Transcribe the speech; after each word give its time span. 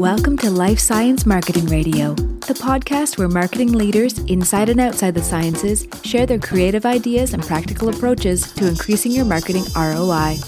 Welcome 0.00 0.38
to 0.38 0.50
Life 0.50 0.78
Science 0.78 1.26
Marketing 1.26 1.66
Radio, 1.66 2.14
the 2.14 2.54
podcast 2.54 3.18
where 3.18 3.28
marketing 3.28 3.72
leaders 3.72 4.18
inside 4.20 4.70
and 4.70 4.80
outside 4.80 5.12
the 5.12 5.22
sciences 5.22 5.86
share 6.02 6.24
their 6.24 6.38
creative 6.38 6.86
ideas 6.86 7.34
and 7.34 7.42
practical 7.46 7.90
approaches 7.90 8.50
to 8.54 8.66
increasing 8.66 9.12
your 9.12 9.26
marketing 9.26 9.64
ROI. 9.76 10.38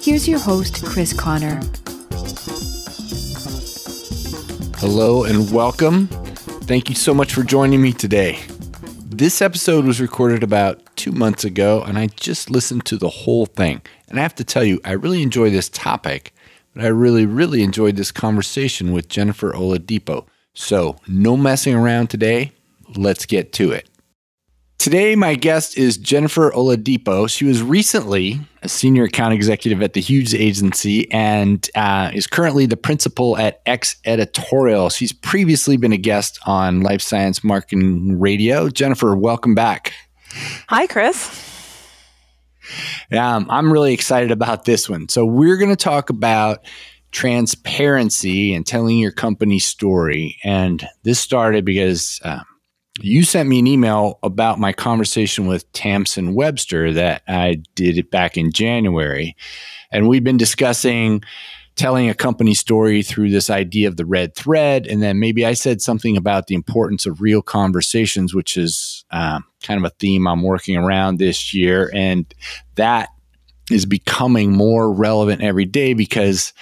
Here's 0.00 0.28
your 0.28 0.38
host, 0.38 0.84
Chris 0.84 1.12
Connor. 1.12 1.60
Hello 4.76 5.24
and 5.24 5.50
welcome. 5.50 6.06
Thank 6.62 6.88
you 6.88 6.94
so 6.94 7.12
much 7.12 7.34
for 7.34 7.42
joining 7.42 7.82
me 7.82 7.92
today. 7.92 8.38
This 9.06 9.42
episode 9.42 9.86
was 9.86 10.00
recorded 10.00 10.44
about 10.44 10.80
two 10.94 11.10
months 11.10 11.42
ago, 11.42 11.82
and 11.82 11.98
I 11.98 12.06
just 12.06 12.48
listened 12.48 12.84
to 12.84 12.96
the 12.96 13.08
whole 13.08 13.46
thing. 13.46 13.82
And 14.08 14.20
I 14.20 14.22
have 14.22 14.36
to 14.36 14.44
tell 14.44 14.62
you, 14.62 14.80
I 14.84 14.92
really 14.92 15.24
enjoy 15.24 15.50
this 15.50 15.68
topic 15.68 16.32
but 16.74 16.84
I 16.84 16.88
really, 16.88 17.26
really 17.26 17.62
enjoyed 17.62 17.96
this 17.96 18.10
conversation 18.12 18.92
with 18.92 19.08
Jennifer 19.08 19.52
Oladipo. 19.52 20.26
So, 20.54 20.96
no 21.08 21.36
messing 21.36 21.74
around 21.74 22.08
today. 22.08 22.52
Let's 22.96 23.26
get 23.26 23.52
to 23.54 23.72
it. 23.72 23.88
Today, 24.78 25.16
my 25.16 25.34
guest 25.34 25.78
is 25.78 25.96
Jennifer 25.96 26.50
Oladipo. 26.50 27.28
She 27.30 27.46
was 27.46 27.62
recently 27.62 28.40
a 28.62 28.68
senior 28.68 29.04
account 29.04 29.32
executive 29.32 29.82
at 29.82 29.94
the 29.94 30.00
Hughes 30.00 30.34
Agency 30.34 31.10
and 31.10 31.68
uh, 31.74 32.10
is 32.12 32.26
currently 32.26 32.66
the 32.66 32.76
principal 32.76 33.38
at 33.38 33.62
X 33.64 33.96
Editorial. 34.04 34.90
She's 34.90 35.12
previously 35.12 35.76
been 35.76 35.92
a 35.92 35.96
guest 35.96 36.38
on 36.44 36.82
Life 36.82 37.00
Science 37.00 37.42
Marketing 37.42 38.20
Radio. 38.20 38.68
Jennifer, 38.68 39.16
welcome 39.16 39.54
back. 39.54 39.94
Hi, 40.68 40.86
Chris. 40.86 41.53
Um, 43.12 43.46
I'm 43.50 43.72
really 43.72 43.92
excited 43.92 44.30
about 44.30 44.64
this 44.64 44.88
one. 44.88 45.08
So, 45.08 45.24
we're 45.24 45.56
going 45.56 45.70
to 45.70 45.76
talk 45.76 46.10
about 46.10 46.64
transparency 47.10 48.52
and 48.52 48.66
telling 48.66 48.98
your 48.98 49.12
company 49.12 49.58
story. 49.58 50.38
And 50.44 50.86
this 51.04 51.20
started 51.20 51.64
because 51.64 52.20
um, 52.24 52.44
you 53.00 53.24
sent 53.24 53.48
me 53.48 53.58
an 53.58 53.66
email 53.66 54.18
about 54.22 54.58
my 54.58 54.72
conversation 54.72 55.46
with 55.46 55.70
Tamsen 55.72 56.34
Webster 56.34 56.92
that 56.92 57.22
I 57.26 57.62
did 57.74 57.98
it 57.98 58.10
back 58.10 58.36
in 58.36 58.52
January. 58.52 59.36
And 59.90 60.08
we've 60.08 60.24
been 60.24 60.36
discussing 60.36 61.22
telling 61.76 62.08
a 62.08 62.14
company 62.14 62.54
story 62.54 63.02
through 63.02 63.30
this 63.30 63.50
idea 63.50 63.88
of 63.88 63.96
the 63.96 64.06
red 64.06 64.36
thread. 64.36 64.86
And 64.86 65.02
then 65.02 65.18
maybe 65.18 65.44
I 65.44 65.54
said 65.54 65.80
something 65.80 66.16
about 66.16 66.46
the 66.46 66.54
importance 66.54 67.04
of 67.04 67.20
real 67.20 67.42
conversations, 67.42 68.32
which 68.32 68.56
is 68.56 68.93
um, 69.14 69.44
kind 69.62 69.78
of 69.78 69.84
a 69.84 69.94
theme 70.00 70.26
I'm 70.26 70.42
working 70.42 70.76
around 70.76 71.18
this 71.18 71.54
year. 71.54 71.88
And 71.94 72.26
that 72.74 73.10
is 73.70 73.86
becoming 73.86 74.52
more 74.52 74.92
relevant 74.92 75.40
every 75.40 75.66
day 75.66 75.94
because 75.94 76.52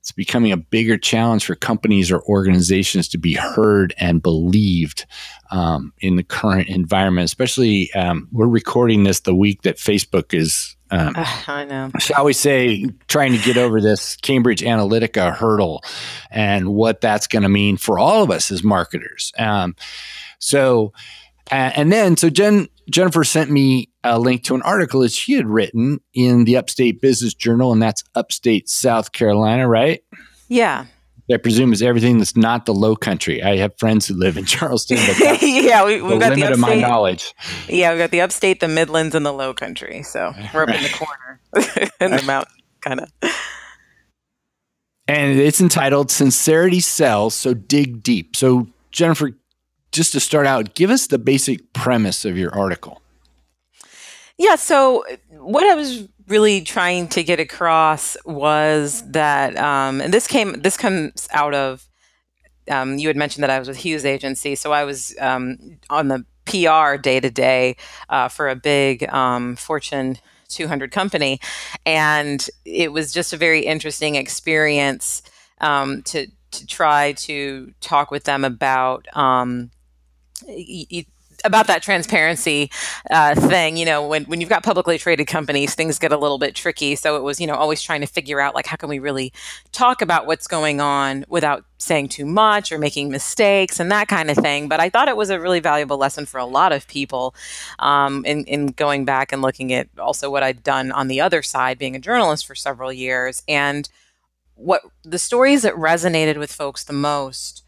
it's 0.00 0.10
becoming 0.10 0.50
a 0.50 0.56
bigger 0.56 0.98
challenge 0.98 1.46
for 1.46 1.54
companies 1.54 2.10
or 2.10 2.20
organizations 2.22 3.08
to 3.10 3.18
be 3.18 3.34
heard 3.34 3.94
and 3.98 4.20
believed 4.20 5.06
um, 5.52 5.92
in 6.00 6.16
the 6.16 6.24
current 6.24 6.68
environment. 6.68 7.24
Especially, 7.24 7.92
um, 7.94 8.28
we're 8.32 8.48
recording 8.48 9.04
this 9.04 9.20
the 9.20 9.34
week 9.34 9.62
that 9.62 9.76
Facebook 9.76 10.34
is 10.34 10.76
um, 10.90 11.14
uh, 11.16 11.24
I 11.46 11.64
know. 11.64 11.90
Shall 12.00 12.24
we 12.24 12.34
say, 12.34 12.84
trying 13.06 13.32
to 13.32 13.38
get 13.38 13.56
over 13.56 13.80
this 13.80 14.16
Cambridge 14.16 14.60
Analytica 14.60 15.34
hurdle 15.34 15.82
and 16.30 16.74
what 16.74 17.00
that's 17.00 17.26
going 17.26 17.44
to 17.44 17.48
mean 17.48 17.78
for 17.78 17.98
all 17.98 18.22
of 18.22 18.30
us 18.30 18.50
as 18.50 18.62
marketers. 18.62 19.32
Um, 19.38 19.74
so, 20.38 20.92
and 21.52 21.92
then, 21.92 22.16
so 22.16 22.30
Jen, 22.30 22.68
Jennifer 22.90 23.24
sent 23.24 23.50
me 23.50 23.90
a 24.04 24.18
link 24.18 24.42
to 24.44 24.54
an 24.54 24.62
article 24.62 25.00
that 25.00 25.12
she 25.12 25.34
had 25.34 25.46
written 25.46 26.00
in 26.14 26.44
the 26.44 26.56
Upstate 26.56 27.00
Business 27.00 27.34
Journal, 27.34 27.72
and 27.72 27.82
that's 27.82 28.02
upstate 28.14 28.68
South 28.68 29.12
Carolina, 29.12 29.68
right? 29.68 30.02
Yeah. 30.48 30.86
I 31.30 31.36
presume 31.36 31.72
is 31.72 31.82
everything 31.82 32.18
that's 32.18 32.36
not 32.36 32.66
the 32.66 32.74
Low 32.74 32.96
Country. 32.96 33.42
I 33.42 33.56
have 33.56 33.72
friends 33.78 34.06
who 34.06 34.14
live 34.14 34.36
in 34.36 34.44
Charleston, 34.46 34.98
but 35.06 35.18
yeah, 35.42 35.84
we, 35.84 35.94
have 35.94 36.02
got 36.02 36.18
limit 36.18 36.36
the 36.36 36.44
upstate, 36.44 36.52
of 36.52 36.58
my 36.58 36.74
knowledge. 36.74 37.34
Yeah, 37.68 37.90
we've 37.90 37.98
got 37.98 38.10
the 38.10 38.20
Upstate, 38.20 38.60
the 38.60 38.68
Midlands, 38.68 39.14
and 39.14 39.24
the 39.24 39.32
Low 39.32 39.54
Country. 39.54 40.02
So 40.02 40.34
we're 40.52 40.64
up 40.64 40.70
in 40.70 40.82
the 40.82 40.88
corner 40.90 41.40
in 42.00 42.10
the 42.10 42.22
mountain, 42.22 42.54
kind 42.80 43.00
of. 43.00 43.12
And 45.08 45.38
it's 45.38 45.60
entitled 45.60 46.10
"Sincerity 46.10 46.80
Sells." 46.80 47.34
So 47.34 47.54
dig 47.54 48.02
deep. 48.02 48.36
So 48.36 48.66
Jennifer, 48.90 49.30
just 49.92 50.12
to 50.12 50.20
start 50.20 50.46
out, 50.46 50.74
give 50.74 50.90
us 50.90 51.06
the 51.06 51.18
basic 51.18 51.72
premise 51.72 52.24
of 52.24 52.36
your 52.36 52.54
article. 52.54 53.00
Yeah. 54.38 54.56
So 54.56 55.04
what 55.30 55.64
I 55.64 55.74
was 55.74 56.08
really 56.28 56.62
trying 56.62 57.08
to 57.08 57.22
get 57.22 57.38
across 57.38 58.16
was 58.24 59.02
that, 59.10 59.56
um, 59.56 60.00
and 60.00 60.12
this 60.12 60.26
came, 60.26 60.60
this 60.62 60.76
comes 60.76 61.28
out 61.32 61.54
of, 61.54 61.86
um, 62.70 62.98
you 62.98 63.08
had 63.08 63.16
mentioned 63.16 63.42
that 63.42 63.50
I 63.50 63.58
was 63.58 63.68
with 63.68 63.76
Hughes 63.76 64.04
Agency, 64.04 64.54
so 64.54 64.72
I 64.72 64.84
was 64.84 65.14
um, 65.20 65.78
on 65.90 66.08
the 66.08 66.24
PR 66.44 66.96
day 66.96 67.20
to 67.20 67.30
day 67.30 67.76
for 68.30 68.48
a 68.48 68.56
big 68.56 69.08
um, 69.12 69.56
Fortune 69.56 70.16
200 70.48 70.92
company, 70.92 71.40
and 71.84 72.48
it 72.64 72.92
was 72.92 73.12
just 73.12 73.32
a 73.32 73.36
very 73.36 73.60
interesting 73.60 74.14
experience 74.14 75.22
um, 75.60 76.02
to 76.02 76.28
to 76.52 76.66
try 76.66 77.12
to 77.12 77.72
talk 77.80 78.10
with 78.10 78.24
them 78.24 78.44
about 78.44 79.06
um, 79.16 79.70
about 81.44 81.66
that 81.66 81.82
transparency 81.82 82.70
uh, 83.10 83.34
thing, 83.34 83.76
you 83.76 83.84
know, 83.84 84.06
when, 84.06 84.24
when 84.24 84.40
you've 84.40 84.50
got 84.50 84.62
publicly 84.62 84.98
traded 84.98 85.26
companies, 85.26 85.74
things 85.74 85.98
get 85.98 86.12
a 86.12 86.16
little 86.16 86.38
bit 86.38 86.54
tricky. 86.54 86.94
So 86.94 87.16
it 87.16 87.22
was, 87.22 87.40
you 87.40 87.46
know, 87.46 87.54
always 87.54 87.82
trying 87.82 88.00
to 88.00 88.06
figure 88.06 88.40
out 88.40 88.54
like 88.54 88.66
how 88.66 88.76
can 88.76 88.88
we 88.88 88.98
really 88.98 89.32
talk 89.72 90.02
about 90.02 90.26
what's 90.26 90.46
going 90.46 90.80
on 90.80 91.24
without 91.28 91.64
saying 91.78 92.08
too 92.08 92.26
much 92.26 92.70
or 92.70 92.78
making 92.78 93.10
mistakes 93.10 93.80
and 93.80 93.90
that 93.90 94.08
kind 94.08 94.30
of 94.30 94.36
thing. 94.36 94.68
But 94.68 94.80
I 94.80 94.88
thought 94.88 95.08
it 95.08 95.16
was 95.16 95.30
a 95.30 95.40
really 95.40 95.60
valuable 95.60 95.98
lesson 95.98 96.26
for 96.26 96.38
a 96.38 96.46
lot 96.46 96.72
of 96.72 96.86
people 96.86 97.34
um, 97.78 98.24
in, 98.24 98.44
in 98.44 98.66
going 98.68 99.04
back 99.04 99.32
and 99.32 99.42
looking 99.42 99.72
at 99.72 99.88
also 99.98 100.30
what 100.30 100.42
I'd 100.42 100.62
done 100.62 100.92
on 100.92 101.08
the 101.08 101.20
other 101.20 101.42
side, 101.42 101.78
being 101.78 101.96
a 101.96 102.00
journalist 102.00 102.46
for 102.46 102.54
several 102.54 102.92
years. 102.92 103.42
And 103.48 103.88
what 104.54 104.82
the 105.02 105.18
stories 105.18 105.62
that 105.62 105.74
resonated 105.74 106.38
with 106.38 106.52
folks 106.52 106.84
the 106.84 106.92
most 106.92 107.61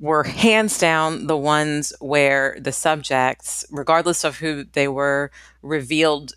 were 0.00 0.24
hands 0.24 0.78
down 0.78 1.26
the 1.26 1.36
ones 1.36 1.92
where 2.00 2.56
the 2.58 2.72
subjects, 2.72 3.64
regardless 3.70 4.24
of 4.24 4.38
who 4.38 4.64
they 4.64 4.88
were, 4.88 5.30
revealed 5.62 6.32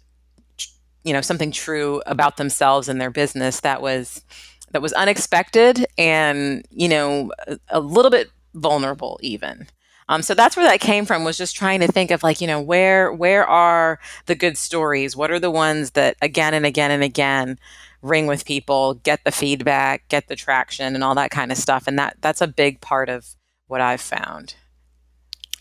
you 1.03 1.13
know 1.13 1.21
something 1.21 1.51
true 1.51 2.01
about 2.05 2.37
themselves 2.37 2.87
and 2.87 2.99
their 2.99 3.11
business 3.11 3.59
that 3.61 3.81
was 3.81 4.23
that 4.71 4.81
was 4.81 4.93
unexpected 4.93 5.85
and 5.97 6.65
you 6.71 6.87
know 6.89 7.31
a, 7.47 7.59
a 7.69 7.79
little 7.79 8.11
bit 8.11 8.29
vulnerable 8.53 9.19
even. 9.21 9.67
Um, 10.09 10.21
so 10.21 10.33
that's 10.33 10.57
where 10.57 10.65
that 10.65 10.81
came 10.81 11.05
from 11.05 11.23
was 11.23 11.37
just 11.37 11.55
trying 11.55 11.79
to 11.79 11.87
think 11.87 12.11
of 12.11 12.23
like 12.23 12.41
you 12.41 12.47
know 12.47 12.61
where 12.61 13.11
where 13.11 13.45
are 13.45 13.99
the 14.25 14.35
good 14.35 14.57
stories? 14.57 15.15
What 15.15 15.31
are 15.31 15.39
the 15.39 15.51
ones 15.51 15.91
that 15.91 16.17
again 16.21 16.53
and 16.53 16.65
again 16.65 16.91
and 16.91 17.03
again 17.03 17.57
ring 18.01 18.27
with 18.27 18.43
people 18.43 18.95
get 18.95 19.23
the 19.23 19.31
feedback 19.31 20.07
get 20.09 20.27
the 20.27 20.35
traction 20.35 20.93
and 20.93 21.03
all 21.03 21.15
that 21.15 21.31
kind 21.31 21.51
of 21.51 21.57
stuff? 21.57 21.87
And 21.87 21.97
that 21.99 22.17
that's 22.21 22.41
a 22.41 22.47
big 22.47 22.81
part 22.81 23.09
of 23.09 23.35
what 23.73 23.81
I've 23.81 23.99
found. 23.99 24.53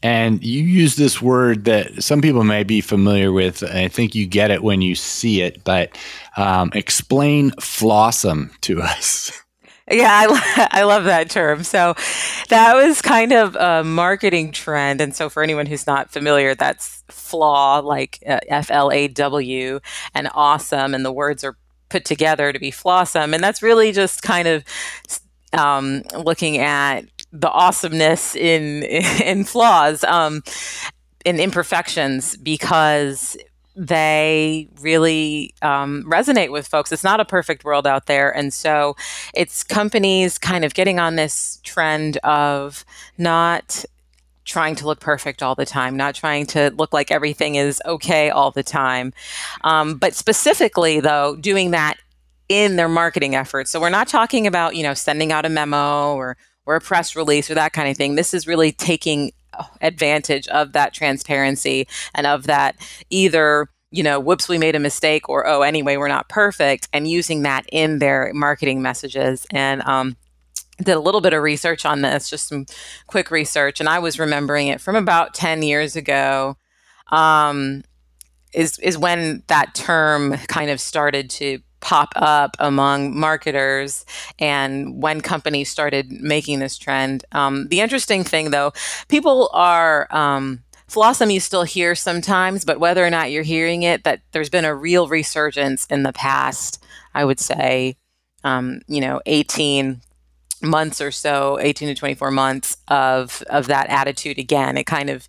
And 0.03 0.45
you 0.45 0.63
use 0.63 0.97
this 0.97 1.23
word 1.23 1.65
that 1.65 2.03
some 2.05 2.21
people 2.21 2.45
may 2.45 2.63
be 2.63 2.83
familiar 2.83 3.33
with. 3.33 3.63
I 3.63 3.89
think 3.89 4.15
you 4.15 4.27
get 4.27 4.51
it 4.51 4.63
when 4.63 4.83
you 4.83 4.95
see 4.95 5.41
it, 5.41 5.65
but 5.65 5.97
um, 6.37 6.71
explain 6.75 7.53
flawsome 7.53 8.51
to 8.61 8.83
us. 8.83 9.33
Yeah, 9.91 10.27
I, 10.27 10.69
I 10.81 10.83
love 10.85 11.05
that 11.05 11.29
term. 11.29 11.65
So 11.65 11.95
that 12.49 12.75
was 12.75 13.03
kind 13.03 13.33
of 13.33 13.57
a 13.57 13.83
marketing 13.83 14.53
trend. 14.53 15.01
And 15.01 15.15
so 15.15 15.29
for 15.29 15.43
anyone 15.43 15.67
who's 15.67 15.89
not 15.89 16.11
familiar, 16.11 16.55
that's 16.55 17.03
flaw, 17.09 17.81
like 17.81 18.23
uh, 18.27 18.39
F 18.47 18.71
L 18.71 18.93
A 18.93 19.09
W, 19.09 19.81
and 20.15 20.29
awesome. 20.35 20.95
And 20.95 21.05
the 21.05 21.13
words 21.13 21.43
are 21.43 21.59
put 21.89 22.05
together 22.05 22.53
to 22.53 22.61
be 22.61 22.71
flawsome. 22.71 23.35
And 23.35 23.43
that's 23.43 23.61
really 23.61 23.91
just 23.91 24.23
kind 24.23 24.47
of 24.47 24.65
um, 25.53 26.03
looking 26.17 26.59
at 26.59 27.12
the 27.33 27.51
awesomeness 27.51 28.37
in 28.37 28.83
in 29.25 29.45
flaws 29.45 30.05
um, 30.05 30.43
in 31.25 31.41
imperfections 31.41 32.37
because 32.37 33.37
they 33.75 34.69
really 34.81 35.55
um, 35.63 36.05
resonate 36.07 36.53
with 36.53 36.69
folks. 36.69 36.93
It's 36.93 37.05
not 37.05 37.21
a 37.21 37.25
perfect 37.25 37.65
world 37.65 37.87
out 37.87 38.07
there. 38.07 38.35
And 38.35 38.53
so 38.53 38.97
it's 39.35 39.65
companies 39.65 40.39
kind 40.39 40.65
of 40.65 40.75
getting 40.75 40.99
on 40.99 41.17
this 41.17 41.59
trend 41.63 42.19
of 42.19 42.85
not 43.17 43.85
trying 44.45 44.75
to 44.75 44.87
look 44.87 45.01
perfect 45.01 45.43
all 45.43 45.55
the 45.55 45.65
time, 45.65 45.97
not 45.97 46.15
trying 46.15 46.47
to 46.47 46.71
look 46.77 46.93
like 46.93 47.11
everything 47.11 47.55
is 47.55 47.81
okay 47.87 48.29
all 48.29 48.51
the 48.51 48.63
time. 48.63 49.13
Um, 49.63 49.97
but 49.97 50.15
specifically, 50.15 51.01
though, 51.01 51.37
doing 51.37 51.71
that 51.71 51.97
in 52.49 52.77
their 52.77 52.89
marketing 52.89 53.35
efforts. 53.35 53.71
So 53.71 53.81
we're 53.81 53.89
not 53.89 54.09
talking 54.09 54.47
about, 54.47 54.77
you 54.77 54.83
know, 54.83 54.95
sending 54.95 55.33
out 55.33 55.47
a 55.47 55.49
memo 55.49 56.15
or 56.15 56.37
or 56.67 56.77
a 56.77 56.81
press 56.81 57.17
release 57.17 57.51
or 57.51 57.55
that 57.55 57.73
kind 57.73 57.89
of 57.89 57.97
thing. 57.97 58.15
This 58.15 58.35
is 58.35 58.47
really 58.47 58.73
taking 58.73 59.33
advantage 59.81 60.49
of 60.49 60.73
that 60.73 60.95
transparency 60.95 61.87
and 62.15 62.27
of 62.27 62.45
that 62.45 62.77
either 63.11 63.69
you 63.93 64.03
know, 64.03 64.19
whoops, 64.19 64.49
we 64.49 64.57
made 64.57 64.75
a 64.75 64.81
mistake, 64.81 65.29
or 65.29 65.47
oh, 65.47 65.61
anyway, 65.61 65.99
we're 65.99 66.09
not 66.09 66.29
perfect, 66.31 66.89
and 66.95 67.07
using 67.07 67.43
that 67.43 67.67
in 67.71 67.99
their 67.99 68.33
marketing 68.35 68.81
messages. 68.81 69.47
And 69.51 69.83
um, 69.83 70.17
did 70.79 70.97
a 70.97 71.01
little 71.01 71.21
bit 71.21 71.35
of 71.35 71.43
research 71.43 71.85
on 71.85 72.01
this, 72.01 72.31
just 72.31 72.49
some 72.49 72.65
quick 73.07 73.31
research, 73.31 73.81
and 73.81 73.89
I 73.89 73.99
was 73.99 74.19
remembering 74.19 74.69
it 74.69 74.81
from 74.81 74.97
about 74.97 75.35
10 75.35 75.63
years 75.63 75.95
ago. 75.95 76.57
Um, 77.11 77.85
is 78.55 78.79
is 78.79 78.99
when 78.99 79.43
that 79.49 79.75
term 79.75 80.37
kind 80.49 80.71
of 80.71 80.81
started 80.81 81.31
to 81.31 81.61
pop 81.83 82.13
up 82.17 82.57
among 82.59 83.19
marketers 83.19 84.07
and 84.39 85.03
when 85.03 85.21
companies 85.21 85.69
started 85.69 86.11
making 86.11 86.61
this 86.61 86.79
trend. 86.79 87.25
Um, 87.33 87.69
the 87.69 87.81
interesting 87.81 88.25
thing, 88.25 88.51
though, 88.51 88.73
people 89.09 89.51
are. 89.53 90.07
Um, 90.11 90.63
Flawsome 90.89 91.33
you 91.33 91.41
still 91.41 91.63
hear 91.63 91.95
sometimes, 91.95 92.67
but 92.67 92.79
whether 92.79 93.03
or 93.03 93.09
not 93.09 93.31
you're 93.31 93.43
hearing 93.43 93.83
it, 93.83 94.05
that 94.05 94.21
there's 94.33 94.51
been 94.51 94.67
a 94.67 94.75
real 94.75 95.09
resurgence 95.09 95.87
in 95.87 96.03
the 96.03 96.13
past, 96.13 96.85
I 97.15 97.25
would 97.25 97.41
say, 97.41 97.97
um, 98.45 98.83
you 98.89 99.01
know, 99.01 99.23
18 99.25 100.03
months 100.61 101.01
or 101.01 101.11
so, 101.11 101.59
18 101.61 101.89
to 101.89 101.95
24 101.95 102.31
months 102.31 102.77
of 102.89 103.43
of 103.49 103.69
that 103.69 103.89
attitude 103.89 104.39
again. 104.39 104.77
It 104.77 104.85
kind 104.85 105.09
of 105.09 105.29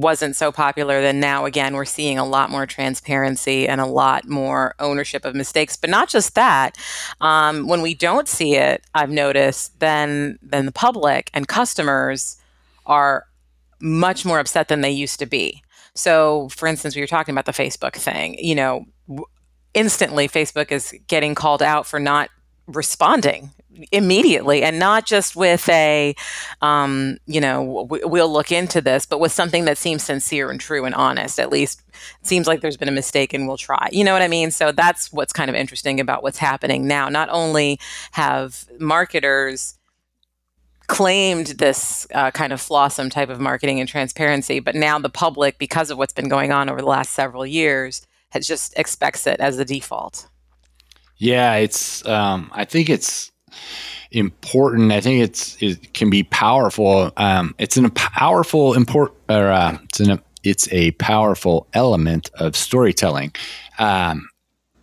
wasn't 0.00 0.34
so 0.34 0.50
popular 0.50 1.00
then 1.00 1.20
now 1.20 1.44
again 1.44 1.74
we're 1.74 1.84
seeing 1.84 2.18
a 2.18 2.24
lot 2.24 2.50
more 2.50 2.66
transparency 2.66 3.68
and 3.68 3.80
a 3.80 3.86
lot 3.86 4.28
more 4.28 4.74
ownership 4.80 5.24
of 5.24 5.34
mistakes. 5.34 5.76
But 5.76 5.90
not 5.90 6.08
just 6.08 6.34
that 6.34 6.76
um, 7.20 7.68
when 7.68 7.80
we 7.80 7.94
don't 7.94 8.28
see 8.28 8.56
it 8.56 8.84
i've 8.94 9.10
noticed 9.10 9.78
then 9.80 10.38
then 10.42 10.66
the 10.66 10.72
public 10.72 11.30
and 11.32 11.46
customers 11.46 12.36
are 12.86 13.26
much 13.80 14.24
more 14.24 14.38
upset 14.38 14.68
than 14.68 14.80
they 14.80 14.90
used 14.90 15.18
to 15.18 15.26
be. 15.26 15.62
So 15.94 16.48
for 16.48 16.66
instance 16.66 16.96
we 16.96 17.02
were 17.02 17.06
talking 17.06 17.32
about 17.32 17.46
the 17.46 17.52
facebook 17.52 17.94
thing 17.94 18.36
you 18.38 18.54
know 18.54 18.86
instantly 19.74 20.28
facebook 20.28 20.72
is 20.72 20.94
getting 21.06 21.34
called 21.34 21.62
out 21.62 21.86
for 21.86 22.00
not 22.00 22.30
responding 22.66 23.50
immediately 23.92 24.62
and 24.62 24.78
not 24.78 25.06
just 25.06 25.36
with 25.36 25.68
a 25.68 26.14
um, 26.62 27.18
you 27.26 27.40
know 27.40 27.86
we'll 27.88 28.32
look 28.32 28.52
into 28.52 28.80
this 28.80 29.06
but 29.06 29.20
with 29.20 29.32
something 29.32 29.64
that 29.64 29.78
seems 29.78 30.02
sincere 30.02 30.50
and 30.50 30.60
true 30.60 30.84
and 30.84 30.94
honest. 30.94 31.38
At 31.38 31.50
least 31.50 31.82
it 32.20 32.26
seems 32.26 32.46
like 32.46 32.60
there's 32.60 32.76
been 32.76 32.88
a 32.88 32.92
mistake 32.92 33.32
and 33.34 33.46
we'll 33.46 33.56
try. 33.56 33.88
You 33.92 34.04
know 34.04 34.12
what 34.12 34.22
i 34.22 34.28
mean? 34.28 34.50
So 34.50 34.72
that's 34.72 35.12
what's 35.12 35.32
kind 35.32 35.48
of 35.48 35.56
interesting 35.56 36.00
about 36.00 36.22
what's 36.22 36.38
happening 36.38 36.86
now. 36.86 37.08
Not 37.08 37.28
only 37.30 37.78
have 38.12 38.66
marketers 38.78 39.78
claimed 40.86 41.46
this 41.46 42.06
uh, 42.14 42.30
kind 42.30 42.52
of 42.52 42.60
flawsome 42.60 43.10
type 43.10 43.30
of 43.30 43.40
marketing 43.40 43.80
and 43.80 43.88
transparency 43.88 44.60
but 44.60 44.74
now 44.74 44.98
the 44.98 45.08
public 45.08 45.58
because 45.58 45.90
of 45.90 45.96
what's 45.96 46.12
been 46.12 46.28
going 46.28 46.52
on 46.52 46.68
over 46.68 46.80
the 46.80 46.86
last 46.86 47.12
several 47.12 47.46
years 47.46 48.06
has 48.30 48.46
just 48.46 48.78
expects 48.78 49.26
it 49.26 49.40
as 49.40 49.56
the 49.56 49.64
default. 49.64 50.28
Yeah 51.16 51.54
it's 51.54 52.06
um, 52.06 52.50
i 52.52 52.64
think 52.64 52.90
it's 52.90 53.32
important. 54.10 54.92
I 54.92 55.00
think 55.00 55.22
it's 55.22 55.60
it 55.60 55.94
can 55.94 56.10
be 56.10 56.22
powerful. 56.22 57.12
Um, 57.16 57.54
it's 57.58 57.76
a 57.76 57.90
powerful 57.90 58.74
import 58.74 59.14
or 59.28 59.50
uh, 59.50 59.78
it's 59.84 60.00
an 60.00 60.20
it's 60.42 60.70
a 60.72 60.92
powerful 60.92 61.66
element 61.72 62.30
of 62.34 62.54
storytelling, 62.54 63.32
um, 63.78 64.28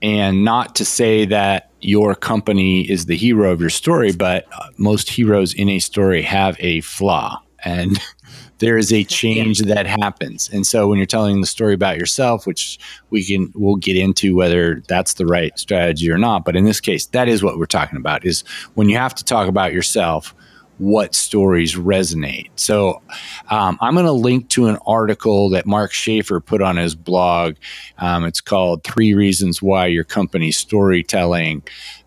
and 0.01 0.43
not 0.43 0.75
to 0.75 0.85
say 0.85 1.25
that 1.25 1.69
your 1.81 2.15
company 2.15 2.89
is 2.89 3.05
the 3.05 3.15
hero 3.15 3.51
of 3.51 3.61
your 3.61 3.69
story, 3.69 4.11
but 4.11 4.47
most 4.77 5.09
heroes 5.09 5.53
in 5.53 5.69
a 5.69 5.79
story 5.79 6.21
have 6.21 6.55
a 6.59 6.81
flaw, 6.81 7.41
and 7.63 7.99
there 8.61 8.77
is 8.77 8.93
a 8.93 9.03
change 9.19 9.59
that 9.59 9.85
happens. 9.85 10.49
And 10.53 10.65
so 10.65 10.87
when 10.87 10.97
you're 10.97 11.05
telling 11.05 11.41
the 11.41 11.47
story 11.47 11.73
about 11.73 11.97
yourself, 11.97 12.47
which 12.47 12.79
we 13.09 13.25
can 13.25 13.51
we'll 13.53 13.75
get 13.75 13.97
into 13.97 14.35
whether 14.35 14.81
that's 14.87 15.15
the 15.15 15.25
right 15.25 15.57
strategy 15.59 16.09
or 16.09 16.17
not, 16.17 16.45
but 16.45 16.55
in 16.55 16.63
this 16.63 16.79
case, 16.79 17.07
that 17.07 17.27
is 17.27 17.43
what 17.43 17.57
we're 17.57 17.65
talking 17.65 17.97
about 17.97 18.25
is 18.25 18.45
when 18.75 18.87
you 18.87 18.95
have 18.95 19.13
to 19.15 19.25
talk 19.25 19.49
about 19.49 19.73
yourself, 19.73 20.33
what 20.77 21.13
stories 21.13 21.75
resonate. 21.75 22.49
So 22.55 23.03
um, 23.51 23.77
I'm 23.81 23.93
going 23.93 24.07
to 24.07 24.11
link 24.11 24.49
to 24.49 24.67
an 24.67 24.79
article 24.87 25.49
that 25.51 25.67
Mark 25.67 25.91
Schaefer 25.91 26.39
put 26.39 26.59
on 26.59 26.75
his 26.77 26.95
blog. 26.95 27.55
Um, 27.99 28.25
it's 28.25 28.41
called 28.41 28.83
Three 28.83 29.13
Reasons 29.13 29.61
Why 29.61 29.85
Your 29.85 30.03
Company's 30.03 30.57
Storytelling. 30.57 31.61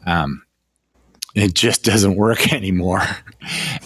Um, 0.07 0.43
it 1.37 1.55
just 1.55 1.85
doesn't 1.85 2.17
work 2.17 2.53
anymore. 2.53 3.03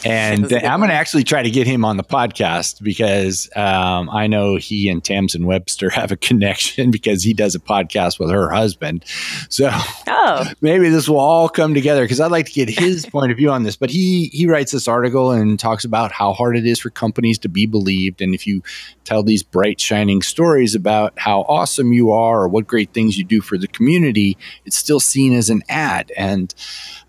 And 0.04 0.52
I'm 0.52 0.80
going 0.80 0.90
to 0.90 0.94
actually 0.94 1.24
try 1.24 1.42
to 1.42 1.50
get 1.50 1.66
him 1.66 1.84
on 1.84 1.96
the 1.96 2.04
podcast 2.04 2.82
because 2.82 3.48
um, 3.56 4.10
I 4.10 4.26
know 4.26 4.56
he 4.56 4.88
and 4.88 5.02
Tamsen 5.02 5.46
Webster 5.46 5.90
have 5.98 6.12
a 6.12 6.16
connection 6.16 6.90
because 6.98 7.22
he 7.22 7.34
does 7.34 7.54
a 7.54 7.60
podcast 7.60 8.18
with 8.18 8.30
her 8.30 8.50
husband. 8.50 9.04
So 9.48 9.70
oh. 9.72 10.46
maybe 10.60 10.88
this 10.88 11.08
will 11.08 11.18
all 11.18 11.48
come 11.48 11.74
together 11.74 12.02
because 12.02 12.20
I'd 12.20 12.30
like 12.30 12.46
to 12.46 12.52
get 12.52 12.68
his 12.68 13.06
point 13.06 13.30
of 13.30 13.38
view 13.38 13.50
on 13.50 13.62
this. 13.62 13.76
But 13.76 13.90
he 13.90 14.26
he 14.32 14.46
writes 14.46 14.72
this 14.72 14.88
article 14.88 15.30
and 15.30 15.58
talks 15.58 15.84
about 15.84 16.12
how 16.12 16.32
hard 16.32 16.56
it 16.56 16.66
is 16.66 16.80
for 16.80 16.90
companies 16.90 17.38
to 17.38 17.48
be 17.48 17.66
believed, 17.66 18.20
and 18.20 18.34
if 18.34 18.46
you 18.46 18.62
tell 19.04 19.22
these 19.22 19.42
bright 19.42 19.80
shining 19.80 20.22
stories 20.22 20.74
about 20.74 21.18
how 21.18 21.40
awesome 21.42 21.92
you 21.92 22.12
are 22.12 22.42
or 22.42 22.48
what 22.48 22.66
great 22.66 22.92
things 22.92 23.16
you 23.16 23.24
do 23.24 23.40
for 23.40 23.56
the 23.56 23.68
community, 23.68 24.36
it's 24.64 24.76
still 24.76 25.00
seen 25.00 25.32
as 25.32 25.50
an 25.50 25.62
ad 25.68 26.12
and 26.16 26.54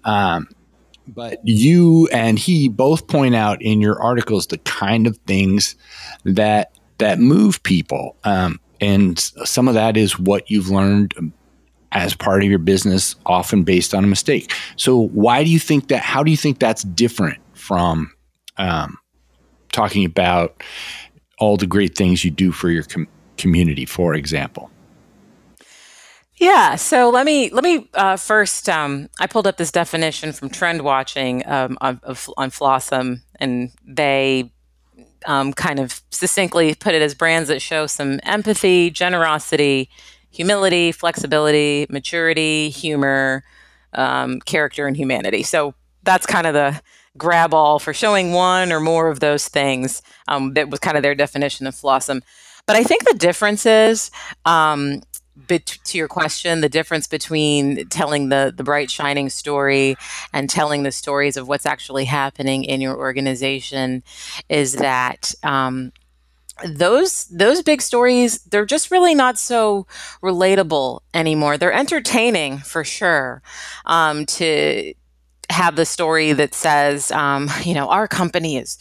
um, 0.05 0.47
but 1.13 1.39
you 1.43 2.07
and 2.11 2.39
he 2.39 2.69
both 2.69 3.07
point 3.07 3.35
out 3.35 3.61
in 3.61 3.81
your 3.81 4.01
articles 4.01 4.47
the 4.47 4.57
kind 4.59 5.07
of 5.07 5.17
things 5.27 5.75
that 6.23 6.73
that 6.97 7.19
move 7.19 7.63
people, 7.63 8.17
um, 8.23 8.59
and 8.81 9.19
some 9.19 9.67
of 9.67 9.73
that 9.73 9.97
is 9.97 10.19
what 10.19 10.49
you've 10.49 10.69
learned 10.69 11.33
as 11.91 12.13
part 12.13 12.43
of 12.43 12.49
your 12.49 12.59
business, 12.59 13.15
often 13.25 13.63
based 13.63 13.93
on 13.93 14.03
a 14.03 14.07
mistake. 14.07 14.53
So, 14.75 15.07
why 15.07 15.43
do 15.43 15.49
you 15.49 15.59
think 15.59 15.87
that? 15.87 16.01
How 16.01 16.23
do 16.23 16.31
you 16.31 16.37
think 16.37 16.59
that's 16.59 16.83
different 16.83 17.39
from 17.53 18.11
um, 18.57 18.97
talking 19.71 20.05
about 20.05 20.61
all 21.39 21.57
the 21.57 21.67
great 21.67 21.97
things 21.97 22.23
you 22.23 22.31
do 22.31 22.51
for 22.51 22.69
your 22.69 22.83
com- 22.83 23.07
community, 23.37 23.85
for 23.85 24.13
example? 24.13 24.69
Yeah, 26.39 26.75
so 26.75 27.09
let 27.09 27.25
me 27.25 27.49
let 27.49 27.65
me 27.65 27.89
uh, 27.93 28.15
first. 28.15 28.69
Um, 28.69 29.09
I 29.19 29.27
pulled 29.27 29.45
up 29.45 29.57
this 29.57 29.71
definition 29.71 30.31
from 30.31 30.49
Trend 30.49 30.83
Watching 30.83 31.45
um, 31.45 31.77
of, 31.81 32.01
of, 32.03 32.29
on 32.37 32.49
Flawsome, 32.49 33.21
and 33.41 33.71
they 33.85 34.49
um, 35.25 35.51
kind 35.51 35.79
of 35.79 36.01
succinctly 36.11 36.75
put 36.75 36.95
it 36.95 37.01
as 37.01 37.13
brands 37.13 37.49
that 37.49 37.61
show 37.61 37.87
some 37.87 38.21
empathy, 38.23 38.89
generosity, 38.89 39.89
humility, 40.31 40.93
flexibility, 40.93 41.85
maturity, 41.89 42.69
humor, 42.69 43.43
um, 43.93 44.39
character, 44.39 44.87
and 44.87 44.95
humanity. 44.95 45.43
So 45.43 45.73
that's 46.03 46.25
kind 46.25 46.47
of 46.47 46.53
the 46.53 46.81
grab 47.17 47.53
all 47.53 47.79
for 47.79 47.93
showing 47.93 48.31
one 48.31 48.71
or 48.71 48.79
more 48.79 49.09
of 49.09 49.19
those 49.19 49.49
things. 49.49 50.01
Um, 50.29 50.53
that 50.53 50.69
was 50.69 50.79
kind 50.79 50.95
of 50.95 51.03
their 51.03 51.15
definition 51.15 51.67
of 51.67 51.75
Flawsome. 51.75 52.21
But 52.65 52.77
I 52.77 52.83
think 52.83 53.05
the 53.05 53.17
difference 53.17 53.65
is 53.65 54.09
to 55.47 55.97
your 55.97 56.07
question, 56.07 56.61
the 56.61 56.69
difference 56.69 57.07
between 57.07 57.87
telling 57.89 58.29
the 58.29 58.53
the 58.55 58.63
bright 58.63 58.91
shining 58.91 59.29
story 59.29 59.95
and 60.33 60.49
telling 60.49 60.83
the 60.83 60.91
stories 60.91 61.37
of 61.37 61.47
what's 61.47 61.65
actually 61.65 62.05
happening 62.05 62.63
in 62.63 62.81
your 62.81 62.97
organization 62.97 64.03
is 64.49 64.73
that 64.73 65.33
um, 65.43 65.91
those 66.65 67.25
those 67.27 67.61
big 67.61 67.81
stories 67.81 68.39
they're 68.45 68.65
just 68.65 68.91
really 68.91 69.15
not 69.15 69.37
so 69.37 69.87
relatable 70.21 71.01
anymore. 71.13 71.57
They're 71.57 71.73
entertaining 71.73 72.59
for 72.59 72.83
sure. 72.83 73.41
Um, 73.85 74.25
to 74.25 74.93
have 75.49 75.75
the 75.75 75.85
story 75.85 76.33
that 76.33 76.53
says, 76.53 77.11
um, 77.11 77.49
you 77.63 77.73
know, 77.73 77.89
our 77.89 78.07
company 78.07 78.57
is 78.57 78.77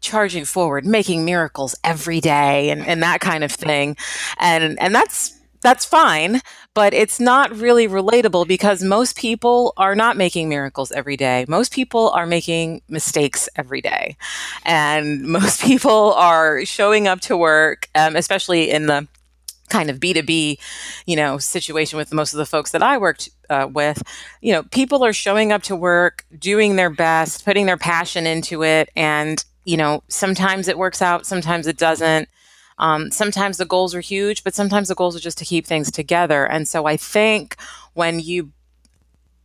charging 0.00 0.44
forward, 0.44 0.86
making 0.86 1.24
miracles 1.24 1.74
every 1.82 2.20
day, 2.20 2.70
and, 2.70 2.86
and 2.86 3.02
that 3.02 3.20
kind 3.20 3.42
of 3.44 3.50
thing, 3.50 3.96
and 4.38 4.78
and 4.80 4.94
that's 4.94 5.37
that's 5.60 5.84
fine, 5.84 6.40
but 6.74 6.94
it's 6.94 7.18
not 7.18 7.54
really 7.56 7.88
relatable 7.88 8.46
because 8.46 8.82
most 8.82 9.16
people 9.16 9.72
are 9.76 9.94
not 9.94 10.16
making 10.16 10.48
miracles 10.48 10.92
every 10.92 11.16
day. 11.16 11.44
Most 11.48 11.72
people 11.72 12.10
are 12.10 12.26
making 12.26 12.82
mistakes 12.88 13.48
every 13.56 13.80
day. 13.80 14.16
And 14.64 15.22
most 15.28 15.62
people 15.62 16.12
are 16.14 16.64
showing 16.64 17.08
up 17.08 17.20
to 17.22 17.36
work, 17.36 17.88
um, 17.94 18.16
especially 18.16 18.70
in 18.70 18.86
the 18.86 19.08
kind 19.68 19.90
of 19.90 19.98
B2B, 20.00 20.58
you 21.06 21.16
know, 21.16 21.38
situation 21.38 21.98
with 21.98 22.12
most 22.12 22.32
of 22.32 22.38
the 22.38 22.46
folks 22.46 22.72
that 22.72 22.82
I 22.82 22.98
worked 22.98 23.28
uh, 23.50 23.68
with, 23.70 24.02
you 24.40 24.52
know, 24.52 24.62
people 24.62 25.04
are 25.04 25.12
showing 25.12 25.52
up 25.52 25.62
to 25.64 25.76
work, 25.76 26.24
doing 26.38 26.76
their 26.76 26.90
best, 26.90 27.44
putting 27.44 27.66
their 27.66 27.76
passion 27.76 28.26
into 28.26 28.64
it. 28.64 28.88
And, 28.96 29.44
you 29.64 29.76
know, 29.76 30.02
sometimes 30.08 30.68
it 30.68 30.78
works 30.78 31.02
out, 31.02 31.26
sometimes 31.26 31.66
it 31.66 31.76
doesn't. 31.76 32.28
Um, 32.78 33.10
sometimes 33.10 33.56
the 33.56 33.64
goals 33.64 33.94
are 33.94 34.00
huge, 34.00 34.44
but 34.44 34.54
sometimes 34.54 34.88
the 34.88 34.94
goals 34.94 35.16
are 35.16 35.20
just 35.20 35.38
to 35.38 35.44
keep 35.44 35.66
things 35.66 35.90
together. 35.90 36.46
And 36.46 36.66
so 36.68 36.86
I 36.86 36.96
think 36.96 37.56
when 37.94 38.20
you 38.20 38.52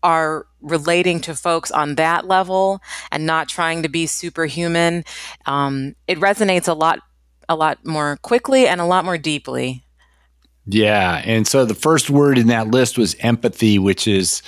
are 0.03 0.45
relating 0.61 1.21
to 1.21 1.35
folks 1.35 1.71
on 1.71 1.95
that 1.95 2.27
level 2.27 2.81
and 3.11 3.25
not 3.25 3.47
trying 3.47 3.83
to 3.83 3.89
be 3.89 4.05
superhuman, 4.05 5.05
um, 5.45 5.95
it 6.07 6.19
resonates 6.19 6.67
a 6.67 6.73
lot, 6.73 6.99
a 7.47 7.55
lot 7.55 7.85
more 7.85 8.17
quickly 8.17 8.67
and 8.67 8.81
a 8.81 8.85
lot 8.85 9.05
more 9.05 9.17
deeply. 9.17 9.83
Yeah, 10.65 11.21
and 11.25 11.45
so 11.45 11.65
the 11.65 11.75
first 11.75 12.09
word 12.09 12.37
in 12.37 12.47
that 12.47 12.69
list 12.69 12.97
was 12.97 13.15
empathy, 13.19 13.79
which 13.79 14.07
is, 14.07 14.41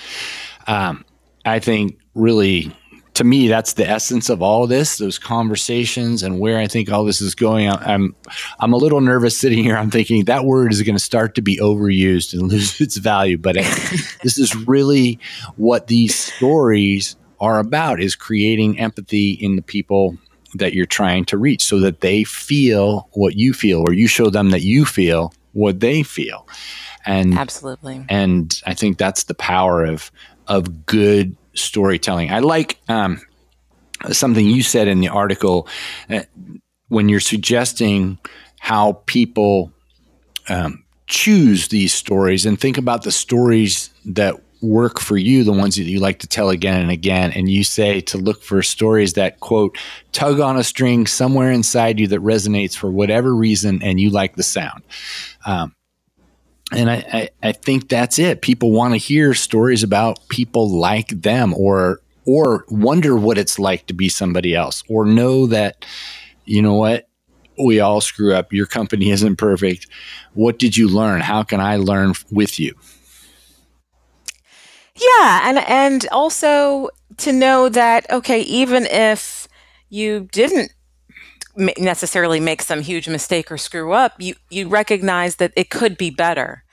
um, 0.68 1.04
I 1.44 1.60
think, 1.60 2.00
really 2.14 2.74
to 3.16 3.24
me, 3.24 3.48
that's 3.48 3.74
the 3.74 3.90
essence 3.90 4.30
of 4.30 4.42
all 4.42 4.68
this, 4.68 4.98
those 4.98 5.18
conversations 5.18 6.22
and 6.22 6.40
where 6.40 6.58
I 6.58 6.68
think 6.68 6.92
all 6.92 7.06
this 7.06 7.22
is 7.22 7.34
going. 7.34 7.70
I'm, 7.70 8.14
I'm 8.60 8.74
a 8.74 8.78
little 8.78 9.02
nervous 9.02 9.38
sitting 9.38 9.64
here. 9.64 9.78
I'm 9.78 9.90
thinking 9.90 10.26
that 10.26 10.44
word 10.44 10.72
is 10.72 10.82
going 10.82 10.98
to 10.98 11.04
start 11.04 11.36
to 11.36 11.42
be 11.42 11.58
overused 11.58 12.34
and 12.34 12.44
lose 12.52 12.80
its 12.80 12.98
value. 12.98 13.38
But 13.38 13.58
uh, 13.58 13.62
this 14.24 14.38
is 14.38 14.56
really 14.56 15.20
what 15.56 15.88
these 15.88 16.14
stories 16.14 17.16
are 17.40 17.60
about 17.60 18.02
is 18.02 18.16
creating 18.16 18.80
empathy 18.80 19.32
in 19.32 19.56
the 19.56 19.62
people 19.62 20.18
that 20.56 20.74
you're 20.74 20.86
trying 20.86 21.26
to 21.26 21.38
reach 21.38 21.64
so 21.64 21.80
that 21.80 22.02
they 22.02 22.24
feel 22.24 23.10
what 23.14 23.36
you 23.36 23.54
feel 23.54 23.80
or 23.80 23.94
you 23.94 24.08
show 24.08 24.30
them 24.30 24.52
that 24.52 24.62
you 24.62 24.86
feel 24.86 25.34
what 25.54 25.80
they 25.80 26.04
feel. 26.04 26.48
And 27.06 27.38
absolutely. 27.38 28.06
And 28.10 28.62
I 28.66 28.74
think 28.74 28.98
that's 28.98 29.24
the 29.24 29.36
power 29.36 29.86
of, 29.86 30.12
of 30.48 30.86
good 30.86 31.38
storytelling. 31.56 32.32
I 32.32 32.40
like 32.40 32.80
um, 32.88 33.22
something 34.12 34.46
you 34.46 34.64
said 34.64 34.88
in 34.88 35.00
the 35.00 35.10
article 35.10 35.68
uh, 36.10 36.22
when 36.90 37.10
you're 37.10 37.20
suggesting 37.20 38.20
how 38.60 39.02
people 39.06 39.72
um, 40.50 40.84
choose 41.08 41.68
these 41.70 41.94
stories 41.94 42.46
and 42.46 42.60
think 42.60 42.78
about 42.78 43.04
the 43.04 43.12
stories 43.12 43.90
that 44.06 44.36
work 44.62 45.00
for 45.00 45.18
you, 45.18 45.44
the 45.44 45.52
ones 45.52 45.76
that 45.76 45.84
you 45.84 46.00
like 46.00 46.20
to 46.20 46.28
tell 46.28 46.50
again 46.50 46.82
and 46.82 46.92
again. 46.92 47.32
And 47.32 47.50
you 47.50 47.64
say 47.64 48.02
to 48.02 48.18
look 48.18 48.42
for 48.42 48.62
stories 48.64 49.14
that, 49.14 49.40
quote, 49.40 49.78
tug 50.12 50.40
on 50.40 50.58
a 50.58 50.64
string 50.64 51.06
somewhere 51.08 51.52
inside 51.52 52.00
you 52.00 52.08
that 52.08 52.22
resonates 52.22 52.76
for 52.76 52.90
whatever 52.90 53.36
reason 53.36 53.82
and 53.84 54.00
you 54.00 54.10
like 54.10 54.36
the 54.36 54.44
sound. 54.44 54.82
Um, 55.46 55.76
and 56.72 56.90
I, 56.90 56.96
I, 57.14 57.30
I 57.44 57.52
think 57.52 57.90
that's 57.90 58.18
it. 58.20 58.42
People 58.42 58.72
want 58.72 58.94
to 58.94 58.98
hear 58.98 59.34
stories 59.34 59.84
about 59.84 60.28
people 60.30 60.70
like 60.70 61.10
them 61.10 61.54
or 61.54 62.02
or 62.26 62.66
wonder 62.70 63.16
what 63.16 63.38
it's 63.38 63.60
like 63.60 63.86
to 63.86 63.94
be 63.94 64.10
somebody 64.10 64.56
else 64.56 64.84
or 64.90 65.06
know 65.06 65.46
that 65.48 65.86
you 66.46 66.62
know 66.62 66.76
what? 66.76 67.08
We 67.58 67.80
all 67.80 68.02
screw 68.02 68.34
up. 68.34 68.52
Your 68.52 68.66
company 68.66 69.10
isn't 69.12 69.36
perfect. 69.38 69.88
What 70.34 70.60
did 70.60 70.76
you 70.76 70.88
learn? 70.88 71.22
How 71.22 71.44
can 71.44 71.60
i 71.60 71.78
learn 71.78 72.14
with 72.32 72.60
you? 72.60 72.74
Yeah 74.96 75.50
and 75.50 75.60
and 75.60 76.08
also 76.12 76.90
to 77.18 77.32
know 77.32 77.70
that 77.70 78.10
okay 78.10 78.42
even 78.42 78.86
if 78.86 79.48
you 79.90 80.28
didn't 80.32 80.72
necessarily 81.58 82.40
make 82.40 82.62
some 82.62 82.82
huge 82.82 83.08
mistake 83.08 83.52
or 83.52 83.58
screw 83.58 83.94
up, 83.94 84.14
you 84.20 84.36
you 84.50 84.68
recognize 84.68 85.38
that 85.38 85.54
it 85.56 85.70
could 85.70 85.98
be 85.98 86.10
better. 86.10 86.64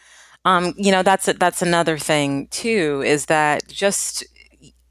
Um, 0.44 0.74
you 0.76 0.90
know, 0.90 1.02
that's 1.02 1.26
that's 1.26 1.62
another 1.62 1.98
thing 1.98 2.48
too. 2.48 3.02
Is 3.04 3.26
that 3.26 3.68
just 3.68 4.24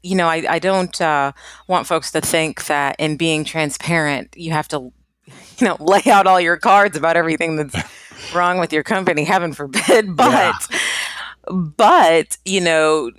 you 0.02 0.16
know, 0.16 0.26
I, 0.26 0.44
I 0.48 0.58
don't 0.58 1.00
uh, 1.00 1.32
want 1.68 1.86
folks 1.86 2.10
to 2.12 2.20
think 2.20 2.66
that 2.66 2.96
in 2.98 3.16
being 3.16 3.44
transparent, 3.44 4.34
you 4.36 4.50
have 4.52 4.68
to, 4.68 4.92
you 5.58 5.66
know, 5.66 5.76
lay 5.80 6.02
out 6.06 6.26
all 6.26 6.40
your 6.40 6.56
cards 6.56 6.96
about 6.96 7.16
everything 7.16 7.56
that's 7.56 7.76
wrong 8.34 8.58
with 8.58 8.72
your 8.72 8.82
company. 8.82 9.24
Heaven 9.24 9.52
forbid. 9.52 10.16
But, 10.16 10.30
yeah. 10.30 10.78
but 11.76 12.36
you 12.44 12.60
know, 12.60 13.10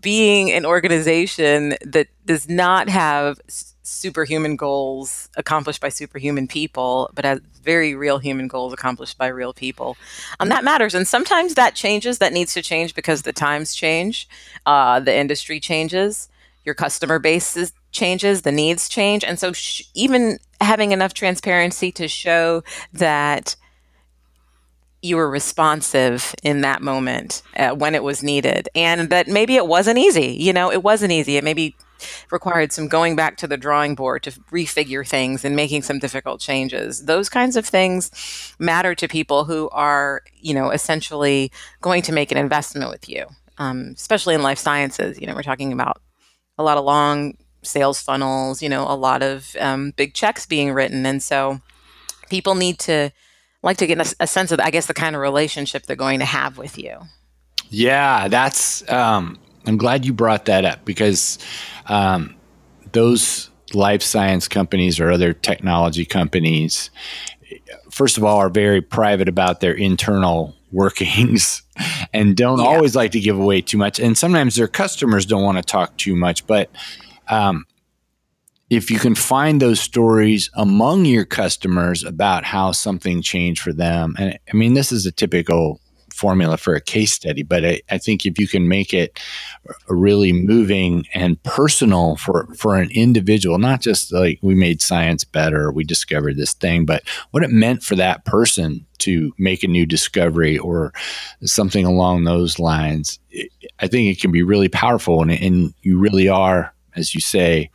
being 0.00 0.50
an 0.52 0.64
organization 0.64 1.74
that 1.82 2.08
does 2.24 2.48
not 2.48 2.88
have 2.88 3.40
superhuman 3.88 4.56
goals 4.56 5.28
accomplished 5.36 5.80
by 5.80 5.88
superhuman 5.88 6.46
people, 6.46 7.10
but 7.14 7.24
as 7.24 7.40
very 7.62 7.94
real 7.94 8.18
human 8.18 8.48
goals 8.48 8.72
accomplished 8.72 9.18
by 9.18 9.26
real 9.26 9.52
people. 9.52 9.96
Um, 10.40 10.48
that 10.50 10.64
matters. 10.64 10.94
And 10.94 11.08
sometimes 11.08 11.54
that 11.54 11.74
changes, 11.74 12.18
that 12.18 12.32
needs 12.32 12.54
to 12.54 12.62
change 12.62 12.94
because 12.94 13.22
the 13.22 13.32
times 13.32 13.74
change, 13.74 14.28
uh, 14.66 15.00
the 15.00 15.14
industry 15.14 15.58
changes, 15.60 16.28
your 16.64 16.74
customer 16.74 17.18
base 17.18 17.56
is, 17.56 17.72
changes, 17.90 18.42
the 18.42 18.52
needs 18.52 18.88
change. 18.88 19.24
And 19.24 19.38
so, 19.38 19.52
sh- 19.52 19.84
even 19.94 20.38
having 20.60 20.92
enough 20.92 21.14
transparency 21.14 21.90
to 21.92 22.08
show 22.08 22.62
that 22.92 23.56
you 25.00 25.16
were 25.16 25.30
responsive 25.30 26.34
in 26.42 26.60
that 26.62 26.82
moment 26.82 27.42
uh, 27.56 27.70
when 27.70 27.94
it 27.94 28.02
was 28.02 28.22
needed 28.22 28.68
and 28.74 29.10
that 29.10 29.28
maybe 29.28 29.54
it 29.54 29.66
wasn't 29.66 29.96
easy 29.96 30.36
you 30.40 30.52
know 30.52 30.72
it 30.72 30.82
wasn't 30.82 31.12
easy 31.12 31.36
it 31.36 31.44
maybe 31.44 31.76
required 32.30 32.72
some 32.72 32.88
going 32.88 33.16
back 33.16 33.36
to 33.38 33.46
the 33.46 33.56
drawing 33.56 33.94
board 33.94 34.22
to 34.24 34.30
refigure 34.52 35.06
things 35.06 35.44
and 35.44 35.56
making 35.56 35.82
some 35.82 35.98
difficult 35.98 36.40
changes. 36.40 37.04
Those 37.04 37.28
kinds 37.28 37.56
of 37.56 37.66
things 37.66 38.10
matter 38.58 38.94
to 38.94 39.08
people 39.08 39.44
who 39.44 39.68
are, 39.70 40.22
you 40.40 40.54
know, 40.54 40.70
essentially 40.70 41.50
going 41.80 42.02
to 42.02 42.12
make 42.12 42.30
an 42.30 42.38
investment 42.38 42.90
with 42.90 43.08
you, 43.08 43.26
um, 43.58 43.94
especially 43.96 44.34
in 44.34 44.42
life 44.42 44.58
sciences. 44.58 45.20
You 45.20 45.26
know, 45.26 45.34
we're 45.34 45.42
talking 45.42 45.72
about 45.72 46.00
a 46.58 46.62
lot 46.62 46.78
of 46.78 46.84
long 46.84 47.36
sales 47.62 48.00
funnels, 48.00 48.62
you 48.62 48.68
know, 48.68 48.84
a 48.88 48.96
lot 48.96 49.22
of 49.22 49.54
um, 49.60 49.92
big 49.96 50.14
checks 50.14 50.46
being 50.46 50.72
written. 50.72 51.04
And 51.06 51.22
so 51.22 51.60
people 52.30 52.54
need 52.54 52.78
to 52.80 53.10
like 53.62 53.76
to 53.78 53.86
get 53.86 53.98
a, 53.98 54.14
a 54.20 54.26
sense 54.26 54.52
of, 54.52 54.60
I 54.60 54.70
guess, 54.70 54.86
the 54.86 54.94
kind 54.94 55.16
of 55.16 55.22
relationship 55.22 55.84
they're 55.84 55.96
going 55.96 56.20
to 56.20 56.24
have 56.24 56.58
with 56.58 56.78
you. 56.78 56.98
Yeah, 57.70 58.28
that's 58.28 58.88
um, 58.90 59.38
I'm 59.66 59.76
glad 59.76 60.04
you 60.04 60.12
brought 60.12 60.46
that 60.46 60.64
up 60.64 60.84
because 60.84 61.38
um, 61.86 62.34
those 62.92 63.50
life 63.74 64.02
science 64.02 64.48
companies 64.48 64.98
or 64.98 65.10
other 65.10 65.32
technology 65.32 66.04
companies, 66.04 66.90
first 67.90 68.16
of 68.16 68.24
all, 68.24 68.38
are 68.38 68.48
very 68.48 68.80
private 68.80 69.28
about 69.28 69.60
their 69.60 69.74
internal 69.74 70.54
workings 70.72 71.62
and 72.12 72.36
don't 72.36 72.60
yeah. 72.60 72.66
always 72.66 72.94
like 72.94 73.12
to 73.12 73.20
give 73.20 73.38
away 73.38 73.60
too 73.60 73.78
much. 73.78 73.98
And 73.98 74.16
sometimes 74.16 74.54
their 74.54 74.68
customers 74.68 75.26
don't 75.26 75.42
want 75.42 75.58
to 75.58 75.62
talk 75.62 75.96
too 75.96 76.16
much. 76.16 76.46
But 76.46 76.70
um, 77.28 77.66
if 78.70 78.90
you 78.90 78.98
can 78.98 79.14
find 79.14 79.60
those 79.60 79.80
stories 79.80 80.50
among 80.54 81.04
your 81.04 81.24
customers 81.24 82.04
about 82.04 82.44
how 82.44 82.72
something 82.72 83.22
changed 83.22 83.62
for 83.62 83.72
them, 83.72 84.14
and 84.18 84.38
I 84.52 84.56
mean, 84.56 84.74
this 84.74 84.92
is 84.92 85.06
a 85.06 85.12
typical 85.12 85.80
formula 86.18 86.56
for 86.56 86.74
a 86.74 86.80
case 86.80 87.12
study, 87.12 87.42
but 87.42 87.64
I, 87.64 87.80
I, 87.90 87.98
think 87.98 88.26
if 88.26 88.38
you 88.40 88.48
can 88.48 88.66
make 88.66 88.92
it 88.92 89.20
really 89.88 90.32
moving 90.32 91.06
and 91.14 91.40
personal 91.44 92.16
for, 92.16 92.52
for 92.56 92.76
an 92.76 92.90
individual, 92.92 93.58
not 93.58 93.80
just 93.80 94.12
like 94.12 94.40
we 94.42 94.54
made 94.54 94.82
science 94.82 95.22
better, 95.22 95.70
we 95.70 95.84
discovered 95.84 96.36
this 96.36 96.54
thing, 96.54 96.84
but 96.84 97.02
what 97.30 97.44
it 97.44 97.50
meant 97.50 97.82
for 97.84 97.94
that 97.96 98.24
person 98.24 98.84
to 98.98 99.32
make 99.38 99.62
a 99.62 99.68
new 99.68 99.86
discovery 99.86 100.58
or 100.58 100.92
something 101.44 101.84
along 101.84 102.24
those 102.24 102.58
lines, 102.58 103.20
I 103.78 103.86
think 103.86 104.10
it 104.10 104.20
can 104.20 104.32
be 104.32 104.42
really 104.42 104.68
powerful. 104.68 105.22
And, 105.22 105.30
and 105.30 105.72
you 105.82 105.98
really 105.98 106.28
are, 106.28 106.74
as 106.96 107.14
you 107.14 107.20
say, 107.20 107.70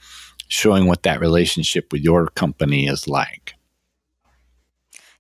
showing 0.50 0.86
what 0.86 1.04
that 1.04 1.22
relationship 1.22 1.92
with 1.92 2.02
your 2.02 2.28
company 2.28 2.88
is 2.88 3.08
like. 3.08 3.56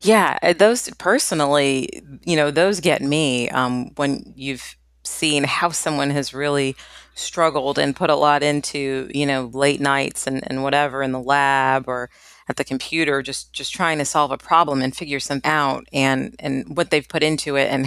Yeah, 0.03 0.38
uh, 0.41 0.53
those 0.53 0.89
personally, 0.98 2.01
you 2.25 2.36
know, 2.36 2.51
those 2.51 2.79
get 2.81 3.01
me 3.01 3.50
um, 3.50 3.91
when 3.95 4.33
you've 4.36 4.75
seen 5.03 5.45
how 5.45 5.69
someone 5.69 6.10
has 6.10 6.33
really 6.33 6.75
struggled 7.15 7.79
and 7.79 7.95
put 7.95 8.10
a 8.10 8.15
lot 8.15 8.43
into, 8.43 9.10
you 9.13 9.25
know, 9.25 9.50
late 9.53 9.79
nights 9.79 10.27
and, 10.27 10.43
and 10.50 10.62
whatever 10.62 11.03
in 11.03 11.13
the 11.13 11.22
lab 11.22 11.88
or 11.88 12.10
at 12.50 12.57
the 12.57 12.65
computer, 12.65 13.22
just 13.22 13.53
just 13.53 13.74
trying 13.74 13.98
to 14.00 14.05
solve 14.05 14.31
a 14.31 14.38
problem 14.38 14.81
and 14.81 14.95
figure 14.95 15.19
something 15.22 15.50
out, 15.50 15.86
and 15.93 16.36
and 16.39 16.75
what 16.75 16.89
they've 16.89 17.07
put 17.07 17.24
into 17.24 17.55
it, 17.55 17.69
and 17.72 17.86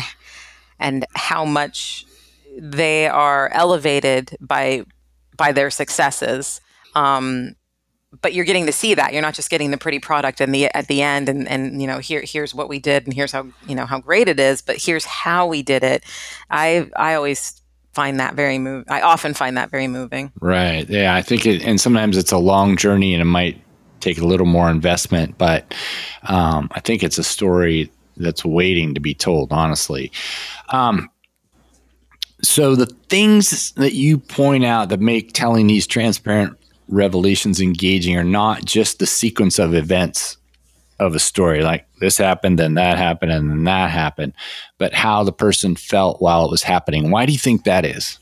and 0.78 1.04
how 1.14 1.44
much 1.44 2.06
they 2.58 3.06
are 3.08 3.50
elevated 3.52 4.34
by 4.40 4.84
by 5.36 5.52
their 5.52 5.70
successes. 5.70 6.62
Um, 6.94 7.56
but 8.20 8.34
you're 8.34 8.44
getting 8.44 8.66
to 8.66 8.72
see 8.72 8.94
that. 8.94 9.12
You're 9.12 9.22
not 9.22 9.34
just 9.34 9.50
getting 9.50 9.70
the 9.70 9.78
pretty 9.78 9.98
product 9.98 10.40
and 10.40 10.54
the 10.54 10.66
at 10.74 10.86
the 10.88 11.02
end 11.02 11.28
and 11.28 11.48
and 11.48 11.80
you 11.80 11.86
know 11.86 11.98
here 11.98 12.22
here's 12.24 12.54
what 12.54 12.68
we 12.68 12.78
did 12.78 13.04
and 13.04 13.14
here's 13.14 13.32
how 13.32 13.46
you 13.66 13.74
know 13.74 13.86
how 13.86 14.00
great 14.00 14.28
it 14.28 14.40
is 14.40 14.62
but 14.62 14.76
here's 14.76 15.04
how 15.04 15.46
we 15.46 15.62
did 15.62 15.82
it. 15.82 16.04
I 16.50 16.88
i 16.96 17.14
always 17.14 17.60
find 17.92 18.20
that 18.20 18.34
very 18.34 18.58
move 18.58 18.84
i 18.88 19.00
often 19.00 19.32
find 19.32 19.56
that 19.56 19.70
very 19.70 19.88
moving. 19.88 20.32
Right. 20.40 20.88
Yeah 20.88 21.14
i 21.14 21.22
think 21.22 21.46
it 21.46 21.62
and 21.64 21.80
sometimes 21.80 22.16
it's 22.16 22.32
a 22.32 22.38
long 22.38 22.76
journey 22.76 23.14
and 23.14 23.22
it 23.22 23.26
might 23.26 23.60
take 24.00 24.18
a 24.18 24.26
little 24.26 24.46
more 24.46 24.70
investment 24.70 25.36
but 25.38 25.74
um, 26.24 26.68
i 26.72 26.80
think 26.80 27.02
it's 27.02 27.18
a 27.18 27.24
story 27.24 27.90
that's 28.16 28.44
waiting 28.44 28.94
to 28.94 29.00
be 29.00 29.14
told 29.14 29.52
honestly. 29.52 30.10
Um, 30.70 31.10
so 32.42 32.74
the 32.76 32.86
things 32.86 33.72
that 33.72 33.94
you 33.94 34.18
point 34.18 34.64
out 34.64 34.88
that 34.90 35.00
make 35.00 35.32
telling 35.32 35.66
these 35.66 35.86
transparent 35.86 36.56
revelations 36.88 37.60
engaging 37.60 38.16
are 38.16 38.24
not 38.24 38.64
just 38.64 38.98
the 38.98 39.06
sequence 39.06 39.58
of 39.58 39.74
events 39.74 40.36
of 40.98 41.14
a 41.14 41.18
story. 41.18 41.62
Like 41.62 41.86
this 42.00 42.16
happened 42.18 42.58
then 42.58 42.74
that 42.74 42.98
happened 42.98 43.32
and 43.32 43.50
then 43.50 43.64
that 43.64 43.90
happened. 43.90 44.32
But 44.78 44.94
how 44.94 45.24
the 45.24 45.32
person 45.32 45.76
felt 45.76 46.22
while 46.22 46.44
it 46.44 46.50
was 46.50 46.62
happening. 46.62 47.10
Why 47.10 47.26
do 47.26 47.32
you 47.32 47.38
think 47.38 47.64
that 47.64 47.84
is? 47.84 48.18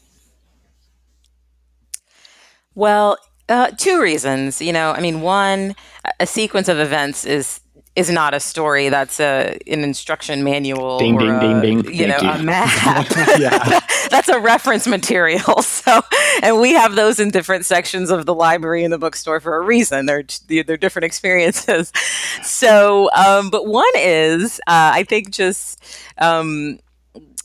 Well 2.75 3.19
uh, 3.49 3.71
two 3.77 4.01
reasons. 4.01 4.61
You 4.61 4.73
know 4.73 4.93
i 4.93 5.01
mean 5.01 5.21
one 5.21 5.75
a 6.21 6.27
sequence 6.27 6.69
of 6.69 6.79
events 6.79 7.25
is 7.25 7.61
is 7.97 8.11
not 8.11 8.35
a 8.35 8.41
story. 8.41 8.89
That's 8.89 9.21
a 9.21 9.59
an 9.67 9.85
instruction 9.85 10.43
manual. 10.43 10.99
Ding, 10.99 11.15
or 11.15 11.21
ding, 11.21 11.31
a, 11.31 11.41
ding, 11.61 11.83
ding. 11.83 11.95
You 11.95 12.09
know, 12.09 12.19
Thank 12.19 12.41
a 12.41 12.43
map. 12.43 13.07
Yeah. 13.39 13.81
that's 14.11 14.29
a 14.29 14.39
reference 14.39 14.87
material. 14.87 15.63
So, 15.85 16.01
and 16.43 16.61
we 16.61 16.73
have 16.73 16.95
those 16.95 17.21
in 17.21 17.31
different 17.31 17.67
sections 17.67 18.11
of 18.11 18.25
the 18.25 18.35
library 18.35 18.85
and 18.85 18.93
the 18.93 18.99
bookstore 18.99 19.39
for 19.39 19.57
a 19.57 19.61
reason. 19.61 20.07
They're 20.07 20.25
they're 20.49 20.79
different 20.79 21.05
experiences. 21.05 21.93
So, 22.43 23.11
um, 23.13 23.51
but 23.51 23.67
one 23.67 23.85
is, 23.97 24.61
uh, 24.61 24.93
I 24.95 25.05
think, 25.05 25.31
just. 25.31 25.83
Um, 26.19 26.79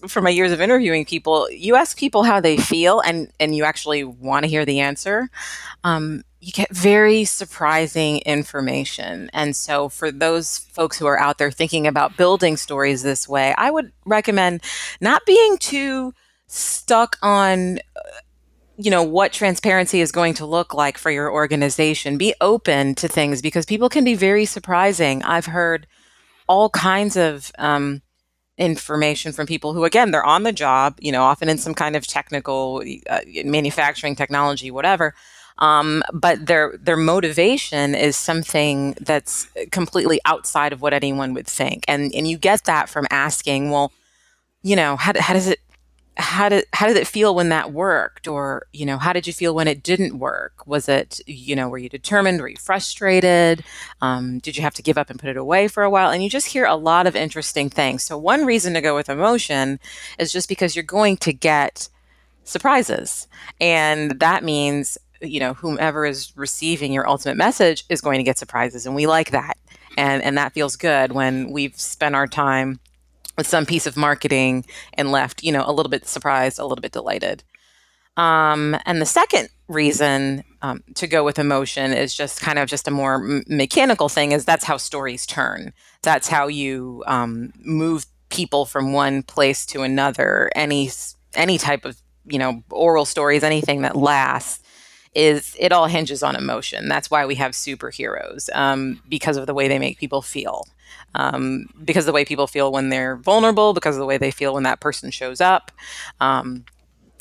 from 0.08 0.24
my 0.24 0.30
years 0.30 0.54
of 0.54 0.62
interviewing 0.62 1.04
people, 1.04 1.50
you 1.52 1.76
ask 1.76 1.98
people 1.98 2.24
how 2.24 2.40
they 2.40 2.56
feel, 2.56 3.02
and 3.02 3.30
and 3.40 3.54
you 3.54 3.66
actually 3.66 4.06
want 4.06 4.44
to 4.44 4.50
hear 4.50 4.64
the 4.64 4.80
answer. 4.80 5.30
Um, 5.84 6.24
you 6.42 6.52
get 6.52 6.74
very 6.76 7.26
surprising 7.26 8.20
information. 8.20 9.30
And 9.34 9.56
so, 9.56 9.90
for 9.90 10.12
those 10.12 10.60
folks 10.60 10.98
who 10.98 11.06
are 11.06 11.20
out 11.20 11.38
there 11.38 11.52
thinking 11.52 11.88
about 11.88 12.18
building 12.18 12.58
stories 12.58 13.04
this 13.04 13.28
way, 13.28 13.54
I 13.58 13.72
would 13.72 13.92
recommend 14.06 14.62
not 15.02 15.26
being 15.26 15.58
too 15.58 16.14
stuck 16.48 17.18
on. 17.22 17.80
uh, 17.96 18.02
You 18.82 18.92
know, 18.92 19.04
what 19.04 19.34
transparency 19.34 20.00
is 20.00 20.14
going 20.14 20.36
to 20.36 20.46
look 20.46 20.74
like 20.74 20.98
for 20.98 21.12
your 21.12 21.30
organization. 21.30 22.18
Be 22.18 22.34
open 22.40 22.96
to 22.96 23.10
things 23.10 23.42
because 23.42 23.66
people 23.66 23.90
can 23.90 24.06
be 24.06 24.16
very 24.16 24.46
surprising. 24.46 25.22
I've 25.24 25.48
heard 25.48 25.86
all 26.48 26.70
kinds 26.70 27.18
of 27.18 27.52
um, 27.60 28.02
information 28.58 29.34
from 29.34 29.48
people 29.48 29.74
who, 29.74 29.84
again, 29.84 30.12
they're 30.12 30.24
on 30.24 30.44
the 30.44 30.54
job, 30.54 30.98
you 31.02 31.12
know, 31.12 31.24
often 31.24 31.50
in 31.50 31.58
some 31.58 31.74
kind 31.74 31.98
of 31.98 32.08
technical 32.08 32.82
uh, 33.10 33.20
manufacturing 33.44 34.16
technology, 34.16 34.72
whatever 34.72 35.14
um, 35.60 36.04
but 36.14 36.46
their 36.46 36.76
their 36.78 36.98
motivation 36.98 37.94
is 37.94 38.16
something 38.18 38.96
that's 39.02 39.48
completely 39.72 40.20
outside 40.26 40.74
of 40.74 40.82
what 40.82 40.94
anyone 40.94 41.34
would 41.34 41.48
think, 41.48 41.86
and 41.88 42.14
and 42.16 42.28
you 42.28 42.38
get 42.38 42.64
that 42.64 42.90
from 42.90 43.06
asking, 43.12 43.70
well, 43.70 43.92
you 44.64 44.76
know, 44.76 44.96
how, 44.96 45.14
how 45.20 45.34
does 45.34 45.48
it 45.48 45.60
how 46.20 46.50
did 46.50 46.66
how 46.74 46.88
did 46.88 46.98
it 46.98 47.08
feel 47.08 47.36
when 47.36 47.50
that 47.50 47.74
worked, 47.74 48.28
or 48.28 48.68
you 48.72 48.86
know, 48.86 48.98
how 48.98 49.12
did 49.12 49.28
you 49.28 49.34
feel 49.34 49.54
when 49.54 49.68
it 49.68 49.84
didn't 49.84 50.18
work? 50.18 50.66
Was 50.66 50.88
it 50.88 51.20
you 51.28 51.56
know, 51.56 51.68
were 51.68 51.78
you 51.78 51.90
determined? 51.90 52.40
Were 52.40 52.50
you 52.50 52.58
frustrated? 52.58 53.64
Um, 54.02 54.40
did 54.40 54.56
you 54.56 54.64
have 54.64 54.74
to 54.76 54.82
give 54.84 54.98
up 54.98 55.10
and 55.10 55.20
put 55.20 55.30
it 55.30 55.38
away 55.38 55.68
for 55.68 55.84
a 55.84 55.90
while? 55.90 56.10
And 56.10 56.24
you 56.24 56.30
just 56.30 56.48
hear 56.48 56.66
a 56.66 56.76
lot 56.76 57.08
of 57.08 57.16
interesting 57.16 57.70
things. 57.70 58.04
So 58.04 58.18
one 58.18 58.46
reason 58.46 58.74
to 58.76 58.82
go 58.82 58.96
with 58.96 59.10
emotion 59.10 59.80
is 60.18 60.32
just 60.32 60.48
because 60.48 60.76
you're 60.76 60.84
going 60.84 61.18
to 61.18 61.34
get 61.34 61.90
surprises, 62.44 63.28
and 63.60 64.20
that 64.20 64.44
means 64.44 64.98
you 65.22 65.40
know 65.40 65.54
whomever 65.54 66.06
is 66.06 66.34
receiving 66.36 66.94
your 66.94 67.08
ultimate 67.08 67.38
message 67.38 67.86
is 67.90 68.02
going 68.02 68.20
to 68.20 68.24
get 68.24 68.38
surprises 68.38 68.86
and 68.86 68.96
we 68.96 69.08
like 69.08 69.32
that. 69.32 69.58
And 69.98 70.24
and 70.24 70.38
that 70.38 70.54
feels 70.54 70.76
good 70.76 71.12
when 71.12 71.52
we've 71.52 71.80
spent 71.80 72.16
our 72.16 72.28
time 72.28 72.80
with 73.38 73.48
some 73.48 73.66
piece 73.66 73.86
of 73.86 73.98
marketing 73.98 74.66
and 74.94 75.12
left 75.12 75.44
you 75.44 75.52
know 75.52 75.64
a 75.66 75.74
little 75.74 75.90
bit 75.90 76.08
surprised 76.08 76.60
a 76.60 76.66
little 76.66 76.82
bit 76.82 76.92
delighted. 76.92 77.44
Um, 78.18 78.76
and 78.86 79.02
the 79.02 79.06
second 79.06 79.48
reason 79.70 80.44
um, 80.62 80.84
to 80.96 81.08
go 81.08 81.24
with 81.24 81.40
emotion 81.40 81.94
is 81.94 82.14
just 82.14 82.42
kind 82.42 82.60
of 82.60 82.68
just 82.68 82.88
a 82.88 82.92
more 82.92 83.16
m- 83.16 83.44
mechanical 83.48 84.10
thing 84.10 84.34
is 84.34 84.44
that's 84.44 84.66
how 84.66 84.76
stories 84.76 85.26
turn. 85.26 85.72
That's 86.02 86.28
how 86.28 86.48
you 86.48 87.04
um, 87.08 87.54
move 87.64 88.06
people 88.28 88.66
from 88.66 88.92
one 88.92 89.24
place 89.24 89.66
to 89.68 89.84
another. 89.84 90.50
Any 90.54 90.92
any 91.34 91.58
type 91.58 91.86
of 91.86 92.02
you 92.26 92.40
know 92.40 92.64
oral 92.72 93.06
stories 93.06 93.44
anything 93.44 93.82
that 93.84 93.96
lasts 93.96 94.64
is 95.16 95.56
it 95.60 95.72
all 95.72 95.88
hinges 95.88 96.22
on 96.24 96.36
emotion. 96.36 96.88
That's 96.88 97.10
why 97.10 97.26
we 97.26 97.36
have 97.36 97.52
superheroes 97.52 98.50
um, 98.56 99.02
because 99.10 99.38
of 99.38 99.48
the 99.48 99.54
way 99.54 99.68
they 99.68 99.80
make 99.80 99.98
people 99.98 100.22
feel, 100.22 100.68
um, 101.16 101.68
because 101.84 102.04
of 102.04 102.08
the 102.08 102.14
way 102.14 102.26
people 102.26 102.48
feel 102.48 102.72
when 102.72 102.90
they're 102.90 103.16
vulnerable, 103.16 103.74
because 103.74 103.96
of 103.96 104.00
the 104.00 104.06
way 104.06 104.18
they 104.18 104.32
feel 104.32 104.54
when 104.54 104.64
that 104.64 104.80
person 104.80 105.12
shows 105.12 105.42
up, 105.42 105.72
um, 106.20 106.64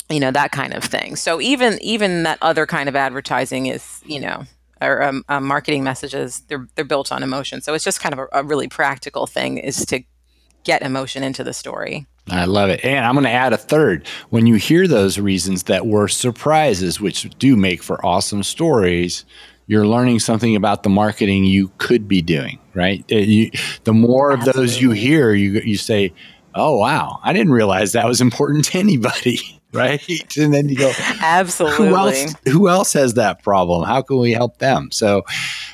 you 0.09 0.19
know 0.19 0.31
that 0.31 0.51
kind 0.51 0.73
of 0.73 0.83
thing. 0.83 1.15
So 1.15 1.41
even 1.41 1.79
even 1.81 2.23
that 2.23 2.37
other 2.41 2.65
kind 2.65 2.89
of 2.89 2.95
advertising 2.95 3.67
is 3.67 4.01
you 4.05 4.19
know 4.19 4.45
or 4.81 5.03
um, 5.03 5.25
uh, 5.27 5.39
marketing 5.39 5.83
messages 5.83 6.41
they're 6.47 6.67
they're 6.75 6.85
built 6.85 7.11
on 7.11 7.23
emotion. 7.23 7.61
So 7.61 7.73
it's 7.73 7.83
just 7.83 7.99
kind 7.99 8.13
of 8.13 8.19
a, 8.19 8.27
a 8.33 8.43
really 8.43 8.67
practical 8.67 9.27
thing 9.27 9.57
is 9.57 9.85
to 9.87 10.03
get 10.63 10.81
emotion 10.81 11.23
into 11.23 11.43
the 11.43 11.53
story. 11.53 12.05
I 12.31 12.45
love 12.45 12.69
it. 12.69 12.83
And 12.83 13.05
I'm 13.05 13.13
going 13.13 13.25
to 13.25 13.31
add 13.31 13.53
a 13.53 13.57
third. 13.57 14.07
When 14.29 14.47
you 14.47 14.55
hear 14.55 14.87
those 14.87 15.19
reasons 15.19 15.63
that 15.63 15.87
were 15.87 16.07
surprises, 16.07 16.99
which 16.99 17.23
do 17.37 17.55
make 17.55 17.81
for 17.83 18.03
awesome 18.05 18.43
stories, 18.43 19.25
you're 19.67 19.87
learning 19.87 20.19
something 20.19 20.55
about 20.55 20.83
the 20.83 20.89
marketing 20.89 21.45
you 21.45 21.71
could 21.77 22.07
be 22.07 22.21
doing, 22.21 22.59
right? 22.73 23.05
Uh, 23.11 23.17
You, 23.17 23.51
the 23.83 23.93
more 23.93 24.31
of 24.31 24.43
those 24.45 24.81
you 24.81 24.91
hear, 24.91 25.33
you, 25.33 25.61
you 25.61 25.77
say, 25.77 26.11
oh, 26.55 26.77
wow, 26.77 27.19
I 27.23 27.33
didn't 27.33 27.51
realize 27.51 27.91
that 27.91 28.07
was 28.07 28.19
important 28.21 28.65
to 28.65 28.79
anybody, 28.79 29.39
right? 29.73 30.01
And 30.37 30.53
then 30.53 30.69
you 30.69 30.75
go, 30.75 30.91
Absolutely. 31.21 31.77
who 31.87 31.95
else, 31.95 32.35
who 32.47 32.67
else 32.67 32.93
has 32.93 33.13
that 33.13 33.43
problem? 33.43 33.83
How 33.85 34.01
can 34.01 34.17
we 34.17 34.31
help 34.31 34.57
them? 34.57 34.89
So 34.91 35.23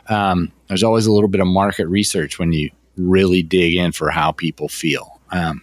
um, 0.10 0.52
there's 0.68 0.84
always 0.84 1.06
a 1.06 1.12
little 1.14 1.30
bit 1.30 1.42
of 1.42 1.48
market 1.48 1.88
research 1.88 2.38
when 2.38 2.52
you 2.52 2.72
really 2.98 3.44
dig 3.44 3.76
in 3.76 3.92
for 3.92 4.10
how 4.10 4.32
people 4.32 4.68
feel. 4.68 5.20
Um, 5.32 5.62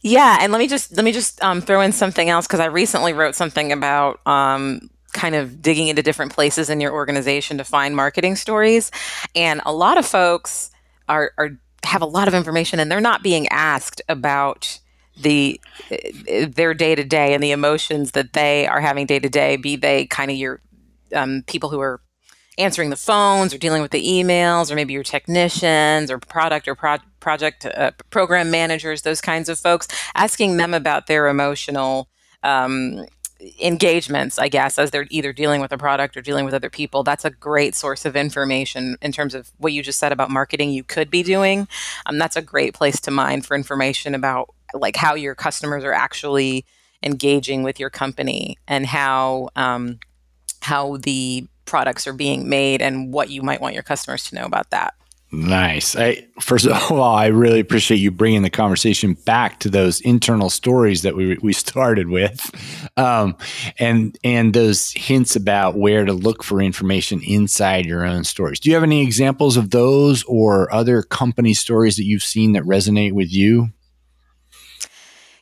Yeah, 0.00 0.38
and 0.40 0.52
let 0.52 0.58
me 0.58 0.68
just 0.68 0.96
let 0.96 1.04
me 1.04 1.12
just 1.12 1.42
um, 1.42 1.60
throw 1.60 1.80
in 1.80 1.92
something 1.92 2.28
else 2.28 2.46
because 2.46 2.60
I 2.60 2.66
recently 2.66 3.12
wrote 3.12 3.34
something 3.34 3.72
about 3.72 4.20
um, 4.26 4.90
kind 5.12 5.34
of 5.34 5.60
digging 5.60 5.88
into 5.88 6.02
different 6.02 6.32
places 6.32 6.70
in 6.70 6.80
your 6.80 6.92
organization 6.92 7.58
to 7.58 7.64
find 7.64 7.96
marketing 7.96 8.36
stories, 8.36 8.90
and 9.34 9.60
a 9.66 9.72
lot 9.72 9.98
of 9.98 10.06
folks 10.06 10.70
are, 11.08 11.32
are 11.36 11.58
have 11.84 12.02
a 12.02 12.06
lot 12.06 12.28
of 12.28 12.34
information 12.34 12.80
and 12.80 12.90
they're 12.90 13.00
not 13.00 13.22
being 13.22 13.48
asked 13.48 14.02
about 14.08 14.78
the 15.20 15.60
uh, 15.90 16.46
their 16.48 16.74
day 16.74 16.94
to 16.94 17.04
day 17.04 17.34
and 17.34 17.42
the 17.42 17.50
emotions 17.50 18.12
that 18.12 18.32
they 18.34 18.66
are 18.66 18.80
having 18.80 19.06
day 19.06 19.18
to 19.18 19.28
day. 19.28 19.56
Be 19.56 19.76
they 19.76 20.06
kind 20.06 20.30
of 20.30 20.36
your 20.36 20.60
um, 21.14 21.42
people 21.46 21.70
who 21.70 21.80
are 21.80 22.00
answering 22.58 22.90
the 22.90 22.96
phones 22.96 23.54
or 23.54 23.58
dealing 23.58 23.82
with 23.82 23.92
the 23.92 24.04
emails 24.04 24.70
or 24.70 24.74
maybe 24.74 24.92
your 24.92 25.02
technicians 25.02 26.10
or 26.10 26.18
product 26.18 26.68
or 26.68 26.74
pro- 26.74 26.96
project 27.20 27.66
uh, 27.66 27.90
program 28.10 28.50
managers 28.50 29.02
those 29.02 29.20
kinds 29.20 29.48
of 29.48 29.58
folks 29.58 29.88
asking 30.14 30.56
them 30.56 30.74
about 30.74 31.06
their 31.06 31.28
emotional 31.28 32.08
um, 32.42 33.04
engagements 33.60 34.38
i 34.38 34.48
guess 34.48 34.78
as 34.78 34.90
they're 34.90 35.06
either 35.10 35.32
dealing 35.32 35.60
with 35.60 35.72
a 35.72 35.78
product 35.78 36.16
or 36.16 36.20
dealing 36.20 36.44
with 36.44 36.54
other 36.54 36.70
people 36.70 37.02
that's 37.04 37.24
a 37.24 37.30
great 37.30 37.74
source 37.74 38.04
of 38.04 38.16
information 38.16 38.96
in 39.00 39.12
terms 39.12 39.34
of 39.34 39.50
what 39.58 39.72
you 39.72 39.82
just 39.82 39.98
said 39.98 40.12
about 40.12 40.30
marketing 40.30 40.70
you 40.70 40.82
could 40.82 41.10
be 41.10 41.22
doing 41.22 41.68
um, 42.06 42.18
that's 42.18 42.36
a 42.36 42.42
great 42.42 42.74
place 42.74 43.00
to 43.00 43.10
mine 43.10 43.42
for 43.42 43.54
information 43.54 44.14
about 44.14 44.52
like 44.74 44.96
how 44.96 45.14
your 45.14 45.34
customers 45.34 45.84
are 45.84 45.92
actually 45.92 46.64
engaging 47.02 47.62
with 47.62 47.78
your 47.78 47.90
company 47.90 48.56
and 48.66 48.86
how 48.86 49.48
um, 49.56 49.98
how 50.62 50.96
the 50.98 51.46
products 51.64 52.06
are 52.06 52.12
being 52.12 52.48
made 52.48 52.82
and 52.82 53.12
what 53.12 53.30
you 53.30 53.42
might 53.42 53.60
want 53.60 53.74
your 53.74 53.82
customers 53.82 54.24
to 54.24 54.34
know 54.34 54.44
about 54.44 54.70
that. 54.70 54.94
Nice. 55.30 55.94
I, 55.94 56.26
first 56.40 56.64
of 56.64 56.72
all, 56.90 57.02
I 57.02 57.26
really 57.26 57.60
appreciate 57.60 57.98
you 57.98 58.10
bringing 58.10 58.42
the 58.42 58.50
conversation 58.50 59.12
back 59.12 59.60
to 59.60 59.68
those 59.68 60.00
internal 60.00 60.48
stories 60.48 61.02
that 61.02 61.16
we 61.16 61.36
we 61.42 61.52
started 61.52 62.08
with, 62.08 62.50
um, 62.96 63.36
and 63.78 64.16
and 64.24 64.54
those 64.54 64.90
hints 64.92 65.36
about 65.36 65.76
where 65.76 66.06
to 66.06 66.14
look 66.14 66.42
for 66.42 66.62
information 66.62 67.20
inside 67.22 67.84
your 67.84 68.06
own 68.06 68.24
stories. 68.24 68.58
Do 68.58 68.70
you 68.70 68.74
have 68.74 68.82
any 68.82 69.02
examples 69.02 69.58
of 69.58 69.70
those 69.70 70.24
or 70.24 70.72
other 70.72 71.02
company 71.02 71.52
stories 71.52 71.96
that 71.96 72.04
you've 72.04 72.22
seen 72.22 72.52
that 72.52 72.62
resonate 72.62 73.12
with 73.12 73.30
you? 73.30 73.68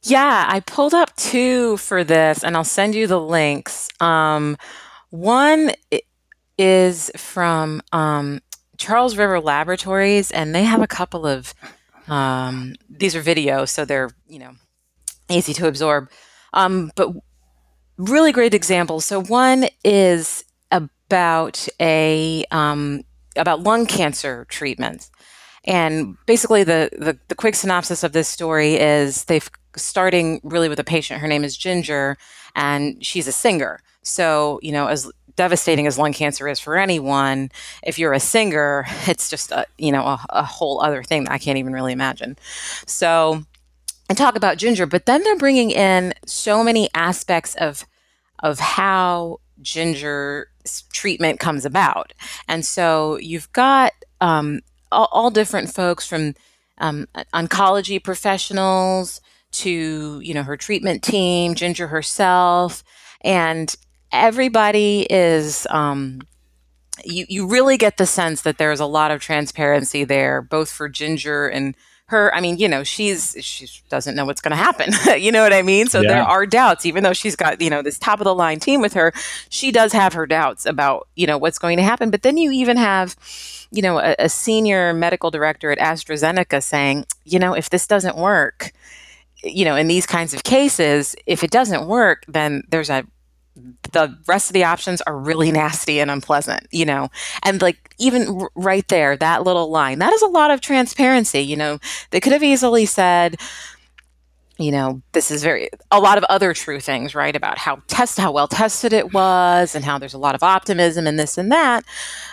Yeah, 0.02 0.46
I 0.48 0.60
pulled 0.60 0.94
up 0.94 1.14
two 1.16 1.76
for 1.76 2.02
this, 2.02 2.42
and 2.42 2.56
I'll 2.56 2.64
send 2.64 2.96
you 2.96 3.06
the 3.06 3.20
links. 3.20 3.88
Um, 4.00 4.56
one 5.10 5.72
is 6.58 7.10
from 7.16 7.82
um, 7.92 8.40
Charles 8.78 9.16
River 9.16 9.40
Laboratories, 9.40 10.30
and 10.30 10.54
they 10.54 10.64
have 10.64 10.82
a 10.82 10.86
couple 10.86 11.26
of 11.26 11.54
um, 12.08 12.74
these 12.88 13.16
are 13.16 13.22
videos, 13.22 13.70
so 13.70 13.84
they're 13.84 14.10
you 14.28 14.38
know 14.38 14.52
easy 15.28 15.52
to 15.54 15.66
absorb. 15.66 16.08
Um, 16.52 16.90
but 16.94 17.10
really 17.98 18.32
great 18.32 18.54
examples. 18.54 19.04
So 19.04 19.22
one 19.22 19.66
is 19.84 20.44
about 20.70 21.66
a 21.80 22.44
um, 22.50 23.02
about 23.36 23.62
lung 23.62 23.86
cancer 23.86 24.46
treatments, 24.48 25.10
and 25.64 26.16
basically 26.26 26.64
the, 26.64 26.90
the 26.92 27.18
the 27.28 27.34
quick 27.34 27.54
synopsis 27.54 28.04
of 28.04 28.12
this 28.12 28.28
story 28.28 28.74
is 28.74 29.24
they've 29.24 29.50
starting 29.76 30.40
really 30.42 30.68
with 30.68 30.78
a 30.80 30.84
patient. 30.84 31.20
Her 31.20 31.28
name 31.28 31.44
is 31.44 31.56
Ginger, 31.56 32.16
and 32.54 33.04
she's 33.04 33.28
a 33.28 33.32
singer. 33.32 33.80
So 34.02 34.60
you 34.62 34.72
know 34.72 34.86
as 34.86 35.10
devastating 35.36 35.86
as 35.86 35.98
lung 35.98 36.12
cancer 36.12 36.48
is 36.48 36.58
for 36.58 36.76
anyone, 36.76 37.50
if 37.82 37.98
you're 37.98 38.12
a 38.12 38.20
singer, 38.20 38.86
it's 39.06 39.30
just 39.30 39.52
a, 39.52 39.66
you 39.78 39.92
know 39.92 40.02
a, 40.04 40.26
a 40.30 40.42
whole 40.42 40.82
other 40.82 41.02
thing 41.02 41.24
that 41.24 41.32
I 41.32 41.38
can't 41.38 41.58
even 41.58 41.72
really 41.72 41.92
imagine. 41.92 42.36
So, 42.86 43.42
and 44.08 44.18
talk 44.18 44.36
about 44.36 44.58
Ginger, 44.58 44.86
but 44.86 45.06
then 45.06 45.22
they're 45.22 45.36
bringing 45.36 45.70
in 45.70 46.14
so 46.24 46.64
many 46.64 46.88
aspects 46.94 47.54
of 47.56 47.86
of 48.40 48.58
how 48.58 49.40
Ginger's 49.62 50.46
treatment 50.92 51.40
comes 51.40 51.64
about, 51.64 52.12
and 52.48 52.64
so 52.64 53.18
you've 53.18 53.52
got 53.52 53.92
um, 54.20 54.60
all, 54.90 55.08
all 55.12 55.30
different 55.30 55.72
folks 55.72 56.06
from 56.06 56.34
um, 56.78 57.06
oncology 57.34 58.02
professionals 58.02 59.20
to 59.52 60.20
you 60.22 60.34
know 60.34 60.42
her 60.42 60.56
treatment 60.56 61.02
team, 61.02 61.54
Ginger 61.54 61.88
herself, 61.88 62.82
and 63.22 63.74
everybody 64.16 65.06
is. 65.08 65.66
Um, 65.70 66.20
you, 67.04 67.26
you 67.28 67.46
really 67.46 67.76
get 67.76 67.98
the 67.98 68.06
sense 68.06 68.42
that 68.42 68.58
there's 68.58 68.80
a 68.80 68.86
lot 68.86 69.10
of 69.10 69.20
transparency 69.20 70.02
there, 70.04 70.40
both 70.40 70.70
for 70.70 70.88
Ginger 70.88 71.46
and 71.46 71.76
her 72.08 72.32
i 72.34 72.40
mean 72.40 72.56
you 72.56 72.68
know 72.68 72.84
she's 72.84 73.36
she 73.40 73.66
doesn't 73.88 74.14
know 74.14 74.24
what's 74.24 74.40
going 74.40 74.50
to 74.50 74.56
happen 74.56 74.92
you 75.20 75.32
know 75.32 75.42
what 75.42 75.52
i 75.52 75.62
mean 75.62 75.88
so 75.88 76.00
yeah. 76.00 76.08
there 76.08 76.22
are 76.22 76.46
doubts 76.46 76.86
even 76.86 77.02
though 77.02 77.12
she's 77.12 77.34
got 77.34 77.60
you 77.60 77.68
know 77.68 77.82
this 77.82 77.98
top 77.98 78.20
of 78.20 78.24
the 78.24 78.34
line 78.34 78.60
team 78.60 78.80
with 78.80 78.92
her 78.92 79.12
she 79.48 79.72
does 79.72 79.92
have 79.92 80.12
her 80.12 80.26
doubts 80.26 80.66
about 80.66 81.08
you 81.16 81.26
know 81.26 81.36
what's 81.36 81.58
going 81.58 81.76
to 81.76 81.82
happen 81.82 82.10
but 82.10 82.22
then 82.22 82.36
you 82.36 82.52
even 82.52 82.76
have 82.76 83.16
you 83.72 83.82
know 83.82 83.98
a, 83.98 84.14
a 84.20 84.28
senior 84.28 84.92
medical 84.92 85.30
director 85.32 85.72
at 85.72 85.78
astrazeneca 85.78 86.62
saying 86.62 87.04
you 87.24 87.40
know 87.40 87.54
if 87.54 87.70
this 87.70 87.88
doesn't 87.88 88.16
work 88.16 88.70
you 89.42 89.64
know 89.64 89.74
in 89.74 89.88
these 89.88 90.06
kinds 90.06 90.32
of 90.32 90.44
cases 90.44 91.16
if 91.26 91.42
it 91.42 91.50
doesn't 91.50 91.88
work 91.88 92.24
then 92.28 92.62
there's 92.68 92.90
a 92.90 93.04
the 93.92 94.16
rest 94.26 94.50
of 94.50 94.54
the 94.54 94.64
options 94.64 95.00
are 95.02 95.16
really 95.18 95.50
nasty 95.52 96.00
and 96.00 96.10
unpleasant, 96.10 96.66
you 96.70 96.84
know. 96.84 97.08
And 97.42 97.62
like 97.62 97.94
even 97.98 98.42
r- 98.42 98.50
right 98.54 98.86
there, 98.88 99.16
that 99.16 99.44
little 99.44 99.70
line, 99.70 99.98
that 100.00 100.12
is 100.12 100.22
a 100.22 100.26
lot 100.26 100.50
of 100.50 100.60
transparency, 100.60 101.40
you 101.40 101.56
know. 101.56 101.78
They 102.10 102.20
could 102.20 102.32
have 102.32 102.42
easily 102.42 102.86
said, 102.86 103.36
you 104.58 104.70
know, 104.72 105.02
this 105.12 105.30
is 105.30 105.42
very 105.42 105.68
a 105.90 106.00
lot 106.00 106.18
of 106.18 106.24
other 106.24 106.54
true 106.54 106.80
things, 106.80 107.14
right? 107.14 107.36
About 107.36 107.58
how 107.58 107.82
test 107.88 108.18
how 108.18 108.32
well 108.32 108.48
tested 108.48 108.92
it 108.92 109.12
was 109.12 109.74
and 109.74 109.84
how 109.84 109.98
there's 109.98 110.14
a 110.14 110.18
lot 110.18 110.34
of 110.34 110.42
optimism 110.42 111.06
and 111.06 111.18
this 111.18 111.38
and 111.38 111.52
that. 111.52 111.84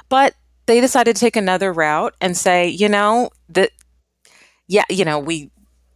But 0.10 0.36
they 0.66 0.80
decided 0.80 1.16
to 1.16 1.20
take 1.20 1.36
another 1.36 1.74
route 1.74 2.16
and 2.22 2.38
say, 2.38 2.68
you 2.68 2.88
know, 2.88 3.30
that 3.50 3.72
yeah, 4.68 4.86
you 4.90 5.06
know, 5.06 5.20
we 5.20 5.52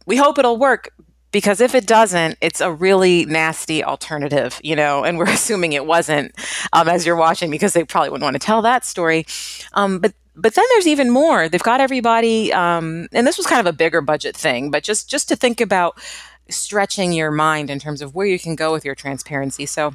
we 0.06 0.16
hope 0.16 0.38
it'll 0.38 0.58
work, 0.58 0.90
because 1.30 1.60
if 1.60 1.74
it 1.74 1.86
doesn't, 1.86 2.38
it's 2.40 2.60
a 2.60 2.72
really 2.72 3.24
nasty 3.26 3.84
alternative, 3.84 4.60
you 4.62 4.76
know, 4.76 5.04
and 5.04 5.18
we're 5.18 5.28
assuming 5.28 5.72
it 5.72 5.86
wasn't 5.86 6.34
um, 6.72 6.88
as 6.88 7.06
you're 7.06 7.16
watching 7.16 7.50
because 7.50 7.72
they 7.72 7.84
probably 7.84 8.10
wouldn't 8.10 8.24
want 8.24 8.34
to 8.34 8.44
tell 8.44 8.62
that 8.62 8.84
story. 8.84 9.26
Um, 9.74 9.98
but 9.98 10.14
but 10.40 10.54
then 10.54 10.64
there's 10.70 10.86
even 10.86 11.10
more. 11.10 11.48
They've 11.48 11.60
got 11.60 11.80
everybody, 11.80 12.52
um, 12.52 13.08
and 13.12 13.26
this 13.26 13.36
was 13.36 13.46
kind 13.46 13.58
of 13.58 13.66
a 13.66 13.76
bigger 13.76 14.00
budget 14.00 14.36
thing, 14.36 14.70
but 14.70 14.84
just 14.84 15.10
just 15.10 15.28
to 15.28 15.36
think 15.36 15.60
about 15.60 16.00
stretching 16.48 17.12
your 17.12 17.30
mind 17.30 17.70
in 17.70 17.78
terms 17.78 18.00
of 18.00 18.14
where 18.14 18.26
you 18.26 18.38
can 18.38 18.54
go 18.54 18.72
with 18.72 18.84
your 18.84 18.94
transparency. 18.94 19.66
So 19.66 19.94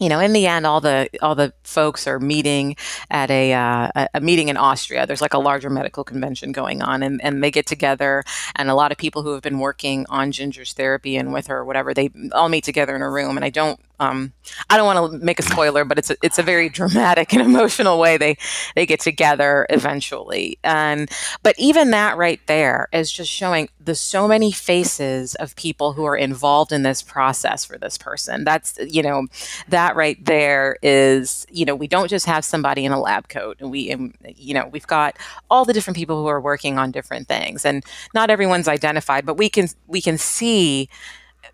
you 0.00 0.08
know, 0.08 0.18
in 0.18 0.32
the 0.32 0.46
end, 0.46 0.66
all 0.66 0.80
the 0.80 1.08
all 1.20 1.34
the 1.34 1.52
folks 1.62 2.06
are 2.06 2.18
meeting 2.18 2.74
at 3.10 3.30
a 3.30 3.52
uh, 3.52 4.06
a 4.14 4.20
meeting 4.20 4.48
in 4.48 4.56
Austria. 4.56 5.06
There's 5.06 5.20
like 5.20 5.34
a 5.34 5.38
larger 5.38 5.68
medical 5.68 6.04
convention 6.04 6.52
going 6.52 6.82
on, 6.82 7.02
and, 7.02 7.22
and 7.22 7.44
they 7.44 7.50
get 7.50 7.66
together, 7.66 8.24
and 8.56 8.70
a 8.70 8.74
lot 8.74 8.92
of 8.92 8.98
people 8.98 9.22
who 9.22 9.34
have 9.34 9.42
been 9.42 9.58
working 9.58 10.06
on 10.08 10.32
Ginger's 10.32 10.72
therapy 10.72 11.16
and 11.16 11.32
with 11.32 11.48
her, 11.48 11.64
whatever, 11.64 11.92
they 11.92 12.10
all 12.32 12.48
meet 12.48 12.64
together 12.64 12.96
in 12.96 13.02
a 13.02 13.10
room. 13.10 13.36
And 13.36 13.44
I 13.44 13.50
don't 13.50 13.78
um, 14.00 14.32
I 14.70 14.78
don't 14.78 14.86
want 14.86 15.12
to 15.12 15.24
make 15.24 15.38
a 15.38 15.42
spoiler, 15.42 15.84
but 15.84 15.98
it's 15.98 16.10
a, 16.10 16.16
it's 16.22 16.38
a 16.38 16.42
very 16.42 16.70
dramatic 16.70 17.34
and 17.34 17.42
emotional 17.46 17.98
way 17.98 18.16
they 18.16 18.36
they 18.74 18.86
get 18.86 18.98
together 18.98 19.66
eventually. 19.68 20.58
And 20.64 21.10
but 21.42 21.54
even 21.58 21.90
that 21.90 22.16
right 22.16 22.40
there 22.46 22.88
is 22.92 23.12
just 23.12 23.30
showing 23.30 23.68
the 23.78 23.94
so 23.94 24.26
many 24.26 24.52
faces 24.52 25.34
of 25.36 25.54
people 25.54 25.92
who 25.92 26.04
are 26.04 26.16
involved 26.16 26.72
in 26.72 26.82
this 26.82 27.02
process 27.02 27.64
for 27.64 27.76
this 27.76 27.98
person. 27.98 28.44
That's 28.44 28.78
you 28.88 29.02
know 29.02 29.26
that 29.68 29.94
right 29.96 30.22
there 30.24 30.78
is 30.82 31.46
you 31.50 31.66
know 31.66 31.74
we 31.74 31.86
don't 31.86 32.08
just 32.08 32.24
have 32.24 32.44
somebody 32.44 32.86
in 32.86 32.92
a 32.92 33.00
lab 33.00 33.28
coat. 33.28 33.58
and 33.60 33.70
We 33.70 33.94
you 34.34 34.54
know 34.54 34.66
we've 34.72 34.86
got 34.86 35.18
all 35.50 35.66
the 35.66 35.74
different 35.74 35.98
people 35.98 36.22
who 36.22 36.26
are 36.28 36.40
working 36.40 36.78
on 36.78 36.90
different 36.90 37.28
things, 37.28 37.66
and 37.66 37.84
not 38.14 38.30
everyone's 38.30 38.66
identified, 38.66 39.26
but 39.26 39.36
we 39.36 39.50
can 39.50 39.68
we 39.86 40.00
can 40.00 40.16
see 40.16 40.88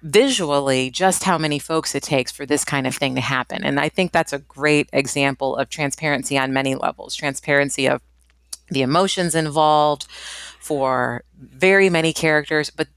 visually 0.03 0.91
just 0.91 1.25
how 1.25 1.39
many 1.39 1.59
folks 1.59 1.95
it 1.95 2.03
takes 2.03 2.33
for 2.33 2.47
this 2.47 2.65
kind 2.65 2.87
of 2.87 2.95
thing 2.95 3.15
to 3.15 3.21
happen. 3.21 3.65
And 3.65 3.81
I 3.81 3.89
think 3.89 4.13
that's 4.13 4.33
a 4.33 4.39
great 4.39 4.89
example 4.93 5.57
of 5.57 5.69
transparency 5.69 6.39
on 6.39 6.53
many 6.53 6.75
levels 6.75 7.15
transparency 7.15 7.89
of 7.89 8.01
the 8.69 8.83
emotions 8.83 9.35
involved 9.35 10.07
for 10.59 11.23
very 11.39 11.89
many 11.89 12.13
characters, 12.13 12.71
but 12.71 12.89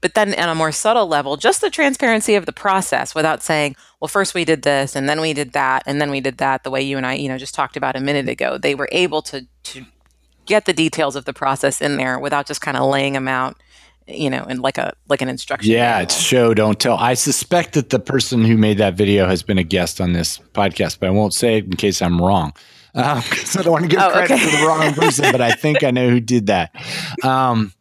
but 0.00 0.14
then 0.14 0.34
on 0.34 0.48
a 0.48 0.54
more 0.54 0.72
subtle 0.72 1.06
level, 1.06 1.36
just 1.36 1.60
the 1.60 1.70
transparency 1.70 2.34
of 2.34 2.46
the 2.46 2.52
process 2.52 3.14
without 3.14 3.42
saying, 3.42 3.76
well, 4.00 4.08
first 4.08 4.34
we 4.34 4.44
did 4.44 4.62
this 4.62 4.96
and 4.96 5.08
then 5.08 5.20
we 5.20 5.32
did 5.32 5.52
that 5.52 5.82
and 5.86 6.00
then 6.00 6.10
we 6.10 6.20
did 6.20 6.38
that 6.38 6.64
the 6.64 6.70
way 6.70 6.80
you 6.80 6.96
and 6.96 7.06
I, 7.06 7.14
you 7.14 7.28
know, 7.28 7.38
just 7.38 7.54
talked 7.54 7.76
about 7.76 7.96
a 7.96 8.00
minute 8.00 8.28
ago. 8.28 8.56
They 8.56 8.74
were 8.74 8.88
able 8.92 9.22
to 9.22 9.46
to 9.64 9.84
get 10.46 10.64
the 10.64 10.72
details 10.72 11.16
of 11.16 11.26
the 11.26 11.32
process 11.32 11.80
in 11.80 11.96
there 11.96 12.18
without 12.18 12.46
just 12.46 12.60
kind 12.60 12.76
of 12.76 12.88
laying 12.88 13.12
them 13.12 13.28
out 13.28 13.56
you 14.10 14.30
know, 14.30 14.44
and 14.48 14.60
like 14.60 14.78
a 14.78 14.94
like 15.08 15.22
an 15.22 15.28
instruction. 15.28 15.72
Yeah, 15.72 15.90
manual. 15.90 16.02
it's 16.02 16.16
show 16.16 16.54
don't 16.54 16.78
tell. 16.78 16.96
I 16.96 17.14
suspect 17.14 17.74
that 17.74 17.90
the 17.90 17.98
person 17.98 18.44
who 18.44 18.56
made 18.56 18.78
that 18.78 18.94
video 18.94 19.26
has 19.26 19.42
been 19.42 19.58
a 19.58 19.62
guest 19.62 20.00
on 20.00 20.12
this 20.12 20.38
podcast, 20.54 20.98
but 21.00 21.08
I 21.08 21.10
won't 21.10 21.34
say 21.34 21.58
it 21.58 21.64
in 21.64 21.72
case 21.72 22.02
I'm 22.02 22.20
wrong. 22.20 22.52
Because 22.94 23.56
um, 23.56 23.60
I 23.60 23.62
don't 23.62 23.72
want 23.72 23.84
to 23.84 23.88
give 23.88 24.00
oh, 24.00 24.10
credit 24.10 24.32
okay. 24.32 24.50
to 24.50 24.56
the 24.56 24.66
wrong 24.66 24.94
person, 24.94 25.32
but 25.32 25.40
I 25.40 25.52
think 25.52 25.84
I 25.84 25.90
know 25.90 26.10
who 26.10 26.20
did 26.20 26.46
that. 26.46 26.74
Um, 27.24 27.72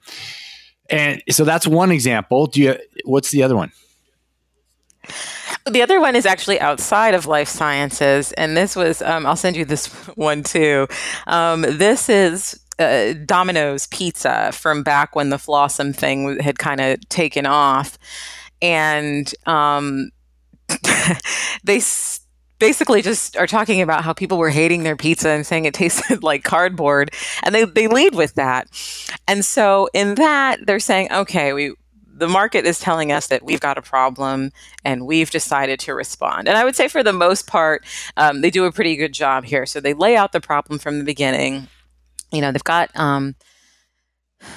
and 0.90 1.22
so 1.30 1.44
that's 1.44 1.68
one 1.68 1.92
example. 1.92 2.48
Do 2.48 2.62
you? 2.62 2.78
What's 3.06 3.32
the 3.32 3.44
other 3.44 3.56
one? 3.56 3.72
The 5.70 5.82
other 5.82 6.00
one 6.00 6.16
is 6.16 6.26
actually 6.26 6.60
outside 6.60 7.14
of 7.14 7.26
life 7.26 7.48
sciences, 7.48 8.32
and 8.34 8.56
this 8.56 8.76
was. 8.76 9.02
Um, 9.02 9.26
I'll 9.26 9.36
send 9.36 9.56
you 9.56 9.66
this 9.66 9.88
one 10.16 10.44
too. 10.44 10.88
Um, 11.28 11.62
this 11.62 12.10
is 12.10 12.60
uh, 12.80 13.14
Domino's 13.26 13.88
pizza 13.88 14.52
from 14.54 14.84
back 14.84 15.16
when 15.16 15.30
the 15.30 15.38
Flawsome 15.38 15.96
thing 15.96 16.40
had 16.40 16.58
kind 16.58 16.82
of 16.82 17.08
taken 17.10 17.46
off, 17.46 17.98
and 18.62 19.32
um, 19.46 20.12
they 21.64 21.78
s- 21.78 22.22
basically 22.60 23.02
just 23.02 23.38
are 23.38 23.48
talking 23.48 23.82
about 23.82 24.04
how 24.04 24.14
people 24.14 24.38
were 24.38 24.50
hating 24.50 24.84
their 24.84 24.96
pizza 24.96 25.30
and 25.30 25.46
saying 25.46 25.66
it 25.66 25.74
tasted 25.74 26.24
like 26.24 26.44
cardboard, 26.44 27.12
and 27.44 27.54
they 27.54 27.66
they 27.66 27.88
lead 27.88 28.16
with 28.16 28.36
that, 28.36 28.68
and 29.28 29.44
so 29.44 29.90
in 29.94 30.16
that 30.16 30.66
they're 30.66 30.80
saying, 30.80 31.12
okay, 31.12 31.54
we 31.54 31.74
the 32.20 32.28
market 32.28 32.66
is 32.66 32.80
telling 32.80 33.12
us 33.14 33.28
that 33.28 33.44
we've 33.44 33.62
got 33.62 33.78
a 33.78 33.82
problem 33.82 34.52
and 34.84 35.06
we've 35.06 35.32
decided 35.32 35.80
to 35.80 35.94
respond. 35.94 36.50
And 36.50 36.58
I 36.58 36.66
would 36.66 36.76
say, 36.76 36.90
for 36.90 37.02
the 37.02 37.14
most 37.14 37.48
part, 37.48 37.86
um, 38.18 38.42
they 38.42 38.50
do 38.50 38.66
a 38.66 38.74
pretty 38.74 38.98
good 38.98 39.14
job 39.14 39.46
here. 39.46 39.66
So 39.66 39.80
they 39.80 39.94
lay 39.94 40.18
out 40.18 40.34
the 40.34 40.42
problem 40.42 40.80
from 40.80 41.00
the 41.00 41.06
beginning 41.06 41.70
you 42.32 42.42
know, 42.42 42.52
they've 42.52 42.64
got 42.64 42.90
um, 42.96 43.36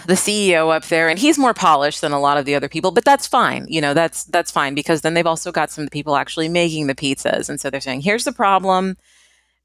the 0.06 0.14
CEO 0.14 0.74
up 0.74 0.84
there, 0.84 1.08
and 1.08 1.18
he's 1.18 1.38
more 1.38 1.54
polished 1.54 2.00
than 2.00 2.12
a 2.12 2.20
lot 2.20 2.36
of 2.36 2.44
the 2.44 2.54
other 2.54 2.68
people, 2.68 2.90
but 2.90 3.04
that's 3.04 3.26
fine. 3.26 3.66
You 3.68 3.80
know, 3.80 3.94
that's 3.94 4.24
that's 4.24 4.50
fine 4.50 4.74
because 4.74 5.00
then 5.00 5.14
they've 5.14 5.26
also 5.26 5.50
got 5.52 5.70
some 5.70 5.82
of 5.82 5.90
the 5.90 5.94
people 5.94 6.16
actually 6.16 6.48
making 6.48 6.86
the 6.86 6.94
pizzas, 6.94 7.48
and 7.48 7.60
so 7.60 7.70
they're 7.70 7.80
saying, 7.80 8.02
"Here's 8.02 8.24
the 8.24 8.32
problem. 8.32 8.96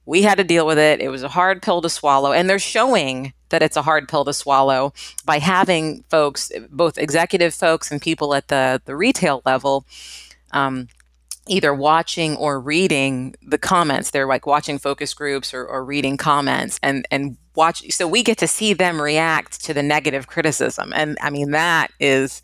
We 0.05 0.21
had 0.21 0.37
to 0.37 0.43
deal 0.43 0.65
with 0.65 0.77
it. 0.77 1.01
It 1.01 1.09
was 1.09 1.23
a 1.23 1.29
hard 1.29 1.61
pill 1.61 1.81
to 1.81 1.89
swallow," 1.89 2.31
and 2.31 2.49
they're 2.49 2.59
showing 2.59 3.33
that 3.49 3.61
it's 3.61 3.77
a 3.77 3.81
hard 3.83 4.09
pill 4.09 4.25
to 4.25 4.33
swallow 4.33 4.93
by 5.25 5.39
having 5.39 6.03
folks, 6.09 6.51
both 6.69 6.97
executive 6.97 7.53
folks 7.53 7.91
and 7.91 8.01
people 8.01 8.33
at 8.33 8.47
the 8.47 8.81
the 8.85 8.95
retail 8.95 9.41
level. 9.45 9.85
Um, 10.51 10.87
either 11.49 11.73
watching 11.73 12.35
or 12.37 12.59
reading 12.59 13.35
the 13.41 13.57
comments. 13.57 14.11
They're 14.11 14.27
like 14.27 14.45
watching 14.45 14.77
focus 14.79 15.13
groups 15.13 15.53
or, 15.53 15.65
or 15.65 15.83
reading 15.83 16.17
comments 16.17 16.79
and 16.83 17.07
and 17.11 17.37
watch 17.55 17.83
so 17.91 18.07
we 18.07 18.23
get 18.23 18.37
to 18.37 18.47
see 18.47 18.73
them 18.73 19.01
react 19.01 19.63
to 19.65 19.73
the 19.73 19.83
negative 19.83 20.27
criticism. 20.27 20.91
And 20.95 21.17
i 21.21 21.29
mean 21.29 21.51
that 21.51 21.91
is 21.99 22.41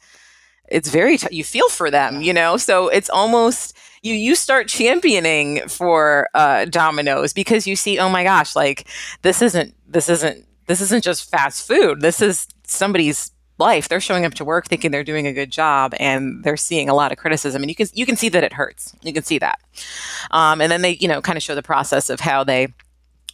it's 0.69 0.89
very 0.89 1.17
t- 1.17 1.35
you 1.35 1.43
feel 1.43 1.69
for 1.69 1.91
them 1.91 2.21
you 2.21 2.33
know? 2.33 2.57
So 2.57 2.87
it's 2.87 3.09
almost 3.09 3.77
you 4.01 4.13
you 4.13 4.35
start 4.35 4.67
championing 4.67 5.67
for 5.67 6.27
uh, 6.33 6.65
domino's 6.65 7.33
because 7.33 7.67
you 7.67 7.75
see 7.75 7.99
oh 7.99 8.09
my 8.09 8.23
gosh 8.23 8.55
like 8.55 8.87
this 9.21 9.41
isn't 9.41 9.75
this 9.87 10.09
isn't 10.09 10.45
this 10.67 10.81
isn't 10.81 11.03
just 11.03 11.29
fast 11.29 11.67
food. 11.67 12.01
This 12.01 12.21
is 12.21 12.47
somebody's 12.65 13.31
life 13.63 13.87
they're 13.87 14.07
showing 14.09 14.25
up 14.25 14.33
to 14.35 14.45
work 14.45 14.67
thinking 14.67 14.91
they're 14.91 15.03
doing 15.03 15.25
a 15.25 15.33
good 15.33 15.51
job 15.51 15.93
and 15.99 16.43
they're 16.43 16.57
seeing 16.57 16.89
a 16.89 16.93
lot 16.93 17.11
of 17.11 17.17
criticism. 17.17 17.63
And 17.63 17.69
you 17.69 17.75
can 17.75 17.87
you 17.93 18.05
can 18.05 18.17
see 18.17 18.29
that 18.29 18.43
it 18.43 18.53
hurts. 18.53 18.93
You 19.01 19.13
can 19.13 19.23
see 19.23 19.39
that. 19.39 19.59
Um, 20.31 20.61
and 20.61 20.71
then 20.71 20.81
they 20.81 20.97
you 20.99 21.07
know 21.07 21.21
kind 21.21 21.37
of 21.37 21.43
show 21.43 21.55
the 21.55 21.63
process 21.63 22.09
of 22.09 22.19
how 22.19 22.43
they 22.43 22.67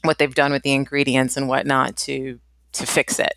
what 0.03 0.17
they've 0.17 0.35
done 0.35 0.51
with 0.51 0.63
the 0.63 0.73
ingredients 0.73 1.35
and 1.35 1.47
whatnot 1.47 1.97
to 1.97 2.39
to 2.73 2.85
fix 2.85 3.19
it. 3.19 3.33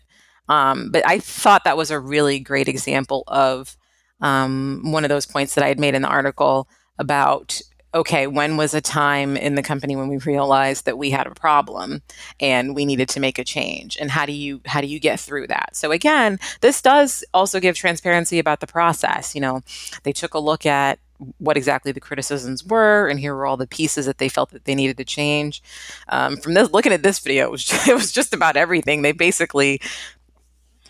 Um, 0.49 0.91
but 0.91 1.07
I 1.07 1.19
thought 1.19 1.63
that 1.63 1.77
was 1.77 1.91
a 1.91 1.99
really 1.99 2.39
great 2.39 2.67
example 2.67 3.23
of 3.27 3.75
um, 4.21 4.91
one 4.91 5.03
of 5.03 5.09
those 5.09 5.25
points 5.25 5.55
that 5.55 5.63
I 5.63 5.67
had 5.67 5.79
made 5.79 5.95
in 5.95 6.01
the 6.01 6.07
article 6.07 6.67
about 6.99 7.59
okay, 7.93 8.27
when 8.27 8.57
was 8.57 8.73
a 8.73 8.81
time 8.81 9.37
in 9.37 9.55
the 9.55 9.61
company 9.61 9.95
when 9.95 10.07
we 10.07 10.17
realized 10.17 10.85
that 10.85 10.97
we 10.97 11.11
had 11.11 11.27
a 11.27 11.31
problem 11.31 12.01
and 12.39 12.75
we 12.75 12.85
needed 12.85 13.09
to 13.09 13.19
make 13.19 13.37
a 13.37 13.43
change, 13.43 13.97
and 13.99 14.11
how 14.11 14.25
do 14.25 14.31
you 14.31 14.61
how 14.65 14.81
do 14.81 14.87
you 14.87 14.99
get 14.99 15.19
through 15.19 15.47
that? 15.47 15.75
So 15.75 15.91
again, 15.91 16.39
this 16.61 16.81
does 16.81 17.23
also 17.33 17.59
give 17.59 17.75
transparency 17.75 18.39
about 18.39 18.59
the 18.59 18.67
process. 18.67 19.35
You 19.35 19.41
know, 19.41 19.61
they 20.03 20.13
took 20.13 20.33
a 20.33 20.39
look 20.39 20.65
at 20.65 20.99
what 21.37 21.57
exactly 21.57 21.91
the 21.91 21.99
criticisms 21.99 22.65
were, 22.65 23.07
and 23.07 23.19
here 23.19 23.35
were 23.35 23.45
all 23.45 23.57
the 23.57 23.67
pieces 23.67 24.05
that 24.05 24.17
they 24.17 24.29
felt 24.29 24.49
that 24.51 24.65
they 24.65 24.75
needed 24.75 24.97
to 24.97 25.05
change. 25.05 25.61
Um, 26.09 26.37
from 26.37 26.53
this, 26.53 26.71
looking 26.71 26.93
at 26.93 27.03
this 27.03 27.19
video, 27.19 27.45
it 27.45 27.51
was 27.51 27.63
just, 27.65 27.87
it 27.87 27.95
was 27.95 28.11
just 28.11 28.33
about 28.33 28.57
everything. 28.57 29.01
They 29.01 29.11
basically 29.11 29.79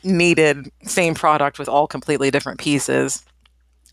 needed 0.04 0.70
same 0.84 1.16
product 1.16 1.60
with 1.60 1.70
all 1.70 1.88
completely 1.88 2.32
different 2.32 2.60
pieces. 2.60 3.26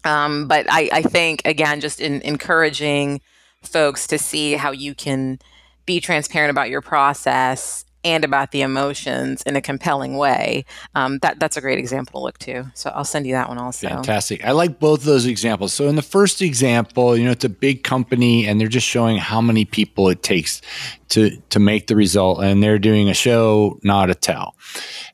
Um, 0.05 0.49
but 0.49 0.67
I, 0.69 0.89
I 0.93 1.03
think 1.03 1.43
again, 1.45 1.81
just 1.81 2.01
in 2.01 2.21
encouraging 2.23 3.21
folks 3.63 4.07
to 4.09 4.19
see 4.19 4.55
how 4.55 4.71
you 4.71 4.95
can 4.95 5.39
be 5.87 6.01
transparent 6.01 6.51
about 6.51 6.71
your 6.71 6.81
process 6.81 7.85
and 8.03 8.25
about 8.25 8.53
the 8.53 8.63
emotions 8.63 9.43
in 9.43 9.57
a 9.57 9.61
compelling 9.61 10.17
way. 10.17 10.65
Um, 10.95 11.19
that 11.19 11.39
that's 11.39 11.57
a 11.57 11.61
great 11.61 11.79
example 11.79 12.21
to 12.21 12.25
look 12.25 12.39
to. 12.39 12.71
So 12.75 12.91
I'll 12.95 13.05
send 13.05 13.27
you 13.27 13.35
that 13.35 13.49
one 13.49 13.59
also. 13.59 13.89
Fantastic. 13.89 14.45
I 14.45 14.53
like 14.53 14.79
both 14.79 15.01
of 15.01 15.05
those 15.05 15.27
examples. 15.27 15.73
So 15.73 15.87
in 15.89 15.97
the 15.97 16.03
first 16.03 16.41
example, 16.41 17.17
you 17.17 17.25
know, 17.25 17.33
it's 17.33 17.45
a 17.45 17.51
big 17.51 17.83
company 17.85 18.47
and 18.47 18.61
they're 18.61 18.69
just 18.69 18.87
showing 18.87 19.19
how 19.19 19.41
many 19.41 19.65
people 19.65 20.09
it 20.09 20.23
takes 20.23 20.63
to 21.11 21.37
to 21.51 21.59
make 21.59 21.89
the 21.89 21.97
result, 21.97 22.43
and 22.43 22.63
they're 22.63 22.79
doing 22.79 23.09
a 23.09 23.15
show, 23.15 23.79
not 23.83 24.11
a 24.11 24.15
tell. 24.15 24.55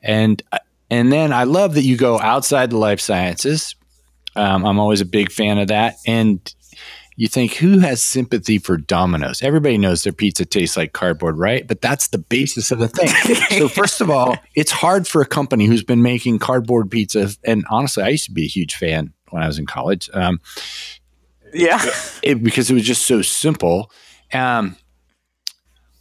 And 0.03 0.42
and 0.90 1.12
then 1.12 1.33
I 1.33 1.44
love 1.44 1.75
that 1.75 1.83
you 1.83 1.96
go 1.96 2.20
outside 2.20 2.70
the 2.70 2.79
life 2.79 3.01
sciences. 3.01 3.75
Um, 4.37 4.64
I'm 4.64 4.79
always 4.79 5.01
a 5.01 5.07
big 5.07 5.33
fan 5.33 5.59
of 5.59 5.68
that. 5.68 5.96
And 6.07 6.55
you 7.16 7.29
think 7.29 7.55
who 7.55 7.79
has 7.79 8.03
sympathy 8.03 8.59
for 8.59 8.77
Domino's? 8.77 9.42
Everybody 9.42 9.79
knows 9.79 10.05
their 10.05 10.12
pizza 10.12 10.44
tastes 10.44 10.77
like 10.77 10.92
cardboard, 10.92 11.38
right? 11.38 11.66
But 11.66 11.81
that's 11.81 12.09
the 12.09 12.18
basis 12.18 12.70
of 12.70 12.79
the 12.79 12.88
thing. 12.88 13.09
so 13.59 13.68
first 13.75 14.03
of 14.03 14.11
all, 14.11 14.37
it's 14.55 14.70
hard 14.70 15.09
for 15.09 15.22
a 15.22 15.27
company 15.27 15.64
who's 15.64 15.83
been 15.83 16.03
making 16.03 16.38
cardboard 16.38 16.90
pizza, 16.90 17.31
and 17.42 17.64
honestly, 17.70 18.03
I 18.03 18.09
used 18.09 18.27
to 18.27 18.33
be 18.33 18.44
a 18.44 18.49
huge 18.49 18.75
fan 18.77 19.14
when 19.31 19.42
I 19.42 19.46
was 19.46 19.59
in 19.59 19.64
college. 19.64 20.11
Um, 20.12 20.40
yeah, 21.55 21.83
it, 22.22 22.42
because 22.42 22.70
it 22.70 22.75
was 22.75 22.85
just 22.85 23.07
so 23.07 23.22
simple. 23.22 23.90
Um, 24.35 24.77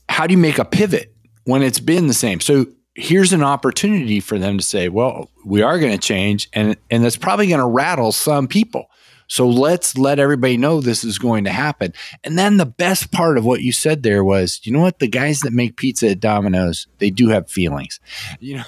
how 0.09 0.27
do 0.27 0.33
you 0.33 0.37
make 0.37 0.59
a 0.59 0.65
pivot 0.65 1.15
when 1.45 1.63
it's 1.63 1.79
been 1.79 2.07
the 2.07 2.13
same? 2.13 2.41
So 2.41 2.65
here's 2.95 3.33
an 3.33 3.43
opportunity 3.43 4.19
for 4.19 4.39
them 4.39 4.57
to 4.57 4.63
say, 4.63 4.89
well, 4.89 5.29
we 5.43 5.61
are 5.61 5.79
going 5.79 5.91
to 5.91 5.97
change, 5.97 6.49
and 6.53 6.75
and 6.89 7.03
that's 7.03 7.17
probably 7.17 7.47
going 7.47 7.59
to 7.59 7.67
rattle 7.67 8.11
some 8.11 8.47
people. 8.47 8.89
So 9.27 9.47
let's 9.47 9.97
let 9.97 10.19
everybody 10.19 10.55
know 10.57 10.81
this 10.81 11.03
is 11.03 11.17
going 11.17 11.45
to 11.45 11.51
happen. 11.51 11.93
And 12.23 12.37
then 12.37 12.57
the 12.57 12.65
best 12.65 13.11
part 13.11 13.37
of 13.37 13.45
what 13.45 13.61
you 13.61 13.71
said 13.71 14.03
there 14.03 14.23
was, 14.23 14.61
you 14.63 14.71
know 14.71 14.81
what? 14.81 14.99
The 14.99 15.07
guys 15.07 15.39
that 15.39 15.51
make 15.51 15.77
pizza 15.77 16.09
at 16.09 16.19
Domino's, 16.19 16.85
they 16.99 17.09
do 17.09 17.29
have 17.29 17.49
feelings. 17.49 17.99
You 18.39 18.57
know, 18.57 18.63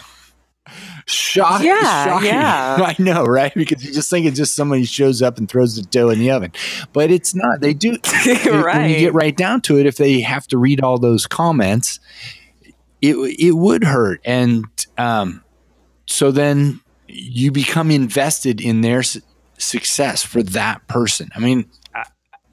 shock, 1.06 1.62
yeah, 1.62 2.06
shocking. 2.06 2.30
yeah. 2.30 2.78
I 2.88 2.96
know, 2.98 3.24
right? 3.24 3.54
Because 3.54 3.84
you 3.84 3.94
just 3.94 4.10
think 4.10 4.26
it's 4.26 4.38
just 4.38 4.56
somebody 4.56 4.86
shows 4.86 5.22
up 5.22 5.38
and 5.38 5.48
throws 5.48 5.76
the 5.76 5.84
dough 5.84 6.10
in 6.10 6.20
the 6.20 6.32
oven, 6.32 6.52
but 6.92 7.12
it's 7.12 7.36
not. 7.36 7.62
They 7.62 7.74
do. 7.74 7.92
right. 8.46 8.78
When 8.78 8.90
you 8.90 8.98
get 8.98 9.14
right 9.14 9.36
down 9.36 9.62
to 9.62 9.78
it, 9.78 9.86
if 9.86 9.98
they 9.98 10.22
have 10.22 10.48
to 10.48 10.58
read 10.58 10.82
all 10.82 10.98
those 10.98 11.28
comments, 11.28 12.00
it 13.02 13.16
it 13.16 13.52
would 13.52 13.84
hurt, 13.84 14.22
and 14.26 14.66
um, 14.98 15.44
so 16.06 16.32
then 16.32 16.80
you 17.08 17.52
become 17.52 17.92
invested 17.92 18.60
in 18.62 18.82
their 18.82 19.04
success 19.58 20.24
for 20.24 20.44
that 20.44 20.86
person. 20.88 21.30
I 21.36 21.40
mean, 21.40 21.70
I, 21.96 22.04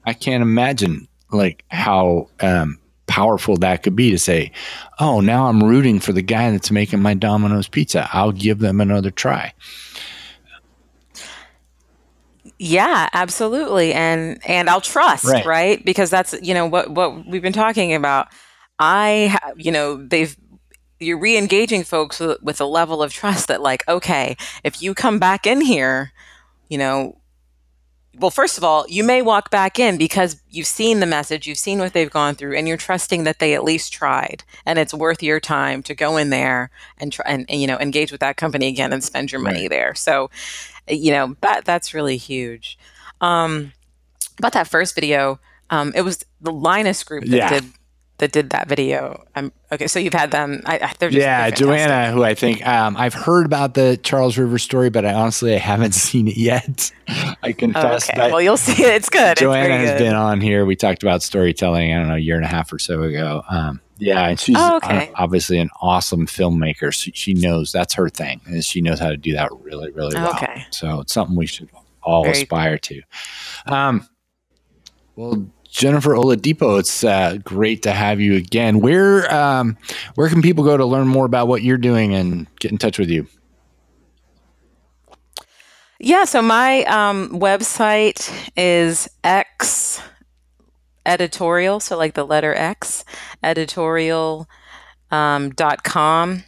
I 0.05 0.13
can't 0.13 0.41
imagine 0.41 1.07
like 1.31 1.63
how 1.69 2.29
um, 2.39 2.79
powerful 3.07 3.57
that 3.57 3.83
could 3.83 3.95
be 3.95 4.11
to 4.11 4.17
say, 4.19 4.51
"Oh, 4.99 5.19
now 5.21 5.47
I'm 5.47 5.63
rooting 5.63 5.99
for 5.99 6.13
the 6.13 6.21
guy 6.21 6.51
that's 6.51 6.71
making 6.71 7.01
my 7.01 7.13
Domino's 7.13 7.67
pizza. 7.67 8.07
I'll 8.13 8.31
give 8.31 8.59
them 8.59 8.79
another 8.81 9.11
try." 9.11 9.53
Yeah, 12.57 13.09
absolutely. 13.13 13.93
And 13.93 14.39
and 14.47 14.69
I'll 14.69 14.81
trust, 14.81 15.25
Right. 15.25 15.45
right? 15.45 15.85
Because 15.85 16.09
that's, 16.09 16.33
you 16.41 16.53
know, 16.53 16.65
what 16.65 16.91
what 16.91 17.25
we've 17.27 17.41
been 17.41 17.51
talking 17.53 17.93
about. 17.93 18.27
I 18.79 19.29
ha- 19.31 19.51
you 19.55 19.71
know, 19.71 19.95
they've 20.05 20.35
you're 20.99 21.17
re-engaging 21.19 21.83
folks 21.83 22.19
with, 22.21 22.41
with 22.41 22.61
a 22.61 22.65
level 22.65 23.03
of 23.03 23.11
trust 23.11 23.47
that 23.49 23.61
like, 23.61 23.85
okay, 23.87 24.37
if 24.63 24.81
you 24.81 24.93
come 24.93 25.19
back 25.19 25.45
in 25.45 25.59
here, 25.61 26.11
you 26.69 26.77
know, 26.77 27.17
well, 28.17 28.31
first 28.31 28.57
of 28.57 28.63
all, 28.63 28.85
you 28.87 29.03
may 29.03 29.21
walk 29.21 29.51
back 29.51 29.77
in 29.77 29.97
because 29.97 30.41
you've 30.49 30.67
seen 30.67 31.01
the 31.01 31.05
message, 31.05 31.47
you've 31.47 31.57
seen 31.57 31.79
what 31.79 31.91
they've 31.91 32.09
gone 32.09 32.33
through, 32.33 32.55
and 32.55 32.65
you're 32.65 32.77
trusting 32.77 33.25
that 33.25 33.39
they 33.39 33.53
at 33.53 33.63
least 33.65 33.91
tried, 33.91 34.45
and 34.65 34.79
it's 34.79 34.93
worth 34.93 35.21
your 35.21 35.41
time 35.41 35.83
to 35.83 35.93
go 35.93 36.15
in 36.15 36.29
there 36.29 36.69
and 36.97 37.11
try 37.11 37.25
and, 37.27 37.45
and, 37.49 37.59
you 37.59 37.67
know 37.67 37.77
engage 37.77 38.13
with 38.13 38.21
that 38.21 38.37
company 38.37 38.67
again 38.69 38.93
and 38.93 39.03
spend 39.03 39.33
your 39.33 39.41
money 39.41 39.63
Right. 39.63 39.69
there. 39.69 39.95
So, 39.95 40.29
you 40.87 41.11
know 41.11 41.35
that 41.41 41.65
that's 41.65 41.93
really 41.93 42.15
huge. 42.15 42.77
Um, 43.19 43.73
about 44.39 44.53
that 44.53 44.67
first 44.69 44.95
video, 44.95 45.39
um, 45.69 45.91
it 45.93 46.01
was 46.03 46.23
the 46.39 46.53
Linus 46.53 47.03
group 47.03 47.25
that 47.25 47.35
Yeah. 47.35 47.49
did 47.49 47.65
that 48.17 48.31
did 48.31 48.51
that 48.51 48.67
video. 48.69 49.23
Um, 49.35 49.51
okay, 49.71 49.87
so 49.87 49.99
you've 49.99 50.13
had 50.13 50.31
them. 50.31 50.61
I, 50.65 50.77
they're 50.99 51.09
just 51.09 51.19
yeah, 51.21 51.49
they're. 51.49 51.57
Joanna, 51.57 52.11
who 52.11 52.23
I 52.23 52.33
think 52.33 52.65
um, 52.65 52.95
I've 52.97 53.13
heard 53.13 53.45
about 53.45 53.73
the 53.73 53.97
Charles 54.01 54.37
River 54.37 54.57
story, 54.57 54.89
but 54.89 55.05
I 55.05 55.13
honestly 55.13 55.53
I 55.53 55.57
haven't 55.57 55.91
seen 55.95 56.27
it 56.27 56.37
yet. 56.37 56.91
I 57.43 57.51
confess. 57.51 58.09
Okay, 58.09 58.31
well 58.31 58.41
you'll 58.41 58.57
see 58.57 58.83
it. 58.83 58.93
It's 58.95 59.09
good. 59.09 59.37
Joanna 59.37 59.75
it's 59.75 59.89
has 59.89 59.99
good. 59.99 60.05
been 60.05 60.15
on 60.15 60.39
here. 60.41 60.65
We 60.65 60.75
talked 60.75 61.03
about 61.03 61.23
storytelling. 61.23 61.93
I 61.93 61.97
don't 61.99 62.07
know, 62.07 62.15
a 62.15 62.19
year 62.19 62.35
and 62.37 62.45
a 62.45 62.49
half 62.49 62.71
or 62.71 62.79
so 62.79 63.03
ago. 63.03 63.43
Um, 63.49 63.81
yeah, 63.97 64.27
and 64.27 64.39
she's 64.39 64.55
Oh, 64.57 64.77
okay. 64.77 65.09
uh, 65.09 65.11
obviously 65.15 65.57
an 65.57 65.69
awesome 65.81 66.25
filmmaker. 66.27 66.93
She, 66.93 67.11
she 67.11 67.33
knows 67.33 67.71
that's 67.71 67.93
her 67.93 68.09
thing, 68.09 68.41
and 68.45 68.63
she 68.63 68.81
knows 68.81 68.99
how 68.99 69.09
to 69.09 69.17
do 69.17 69.33
that 69.33 69.49
really, 69.61 69.89
really 69.91 70.15
well. 70.15 70.31
Okay. 70.31 70.65
So 70.71 71.01
it's 71.01 71.13
something 71.13 71.35
we 71.35 71.45
should 71.45 71.69
all 72.03 72.23
Very 72.23 72.41
aspire 72.41 72.77
to. 72.77 73.01
Um, 73.67 74.07
well, 75.15 75.47
Jennifer 75.75 76.11
Oladipo, 76.11 76.79
it's 76.79 77.03
uh, 77.03 77.37
great 77.43 77.83
to 77.83 77.91
have 77.91 78.21
you 78.21 78.35
again. 78.35 78.79
Where 78.79 79.31
um, 79.33 79.77
where 80.15 80.29
can 80.29 80.41
people 80.41 80.63
go 80.63 80.77
to 80.77 80.85
learn 80.85 81.05
more 81.05 81.25
about 81.25 81.49
what 81.49 81.63
you're 81.63 81.77
doing 81.77 82.15
and 82.15 82.47
get 82.59 82.71
in 82.71 82.77
touch 82.77 82.97
with 82.97 83.09
you? 83.09 83.27
Yeah, 85.99 86.23
so 86.23 86.41
my 86.41 86.85
um, 86.85 87.41
website 87.41 88.31
is 88.55 89.09
X 89.25 90.01
editorial, 91.05 91.81
so 91.81 91.97
like 91.97 92.13
the 92.13 92.25
letter 92.25 92.55
X 92.55 93.03
editorial 93.43 94.47
um, 95.11 95.49
dot 95.49 95.83
com. 95.83 96.45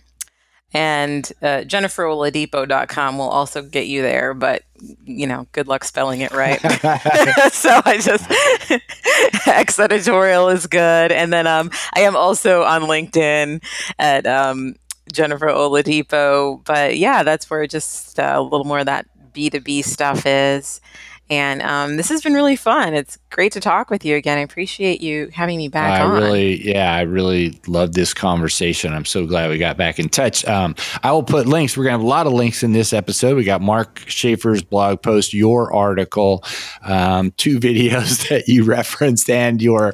And 0.74 1.30
uh, 1.42 1.64
JenniferOladipo.com 1.68 3.18
will 3.18 3.30
also 3.30 3.62
get 3.62 3.88
you 3.88 4.02
there, 4.02 4.34
but 4.34 4.64
you 5.06 5.28
know, 5.28 5.48
good 5.52 5.68
luck 5.68 5.84
spelling 5.84 6.22
it 6.22 6.32
right. 6.32 6.60
so 7.52 7.82
I 7.86 8.00
just 8.02 9.48
X 9.48 9.80
editorial 9.80 10.50
is 10.50 10.68
good, 10.68 11.12
and 11.12 11.32
then 11.32 11.48
um, 11.48 11.72
I 11.96 12.02
am 12.02 12.16
also 12.16 12.64
on 12.64 12.84
LinkedIn 12.84 13.64
at 14.00 14.26
um, 14.26 14.76
Jennifer 15.12 15.48
Oladipo. 15.48 16.64
But 16.66 16.98
yeah, 16.98 17.24
that's 17.24 17.50
where 17.50 17.66
just 17.68 18.20
uh, 18.20 18.36
a 18.36 18.42
little 18.42 18.66
more 18.66 18.80
of 18.80 18.86
that 18.86 19.08
B 19.34 19.50
two 19.50 19.62
B 19.62 19.82
stuff 19.82 20.26
is. 20.26 20.82
And 21.30 21.62
um, 21.62 21.98
this 21.98 22.08
has 22.10 22.22
been 22.22 22.34
really 22.34 22.56
fun. 22.56 22.94
It's 22.94 23.18
great 23.30 23.52
to 23.54 23.60
talk 23.60 23.90
with 23.90 24.06
you 24.06 24.16
again. 24.16 24.38
I 24.38 24.42
appreciate 24.42 25.02
you 25.02 25.30
having 25.34 25.58
me 25.58 25.68
back 25.68 26.00
I 26.00 26.06
on. 26.06 26.12
really, 26.12 26.66
yeah, 26.66 26.94
I 26.94 27.02
really 27.02 27.60
love 27.68 27.94
this 27.94 28.14
conversation. 28.14 28.94
I'm 28.94 29.04
so 29.04 29.26
glad 29.26 29.50
we 29.50 29.58
got 29.58 29.76
back 29.76 30.00
in 30.00 30.08
touch. 30.08 30.46
Um, 30.46 30.76
I 31.04 31.12
will 31.12 31.24
put 31.24 31.46
links. 31.46 31.76
We're 31.76 31.84
gonna 31.84 31.98
have 31.98 32.02
a 32.02 32.08
lot 32.08 32.28
of 32.28 32.34
links 32.34 32.64
in 32.64 32.72
this 32.72 32.94
episode. 32.94 33.36
We 33.36 33.44
got 33.44 33.62
Mark 33.62 34.04
Schaefer's 34.08 34.64
blog 34.64 35.02
post, 35.02 35.34
your 35.34 35.74
article, 35.74 36.46
um, 36.84 37.32
two 37.36 37.60
videos 37.60 38.30
that 38.30 38.48
you 38.48 38.64
referenced, 38.64 39.30
and 39.30 39.62
your 39.62 39.94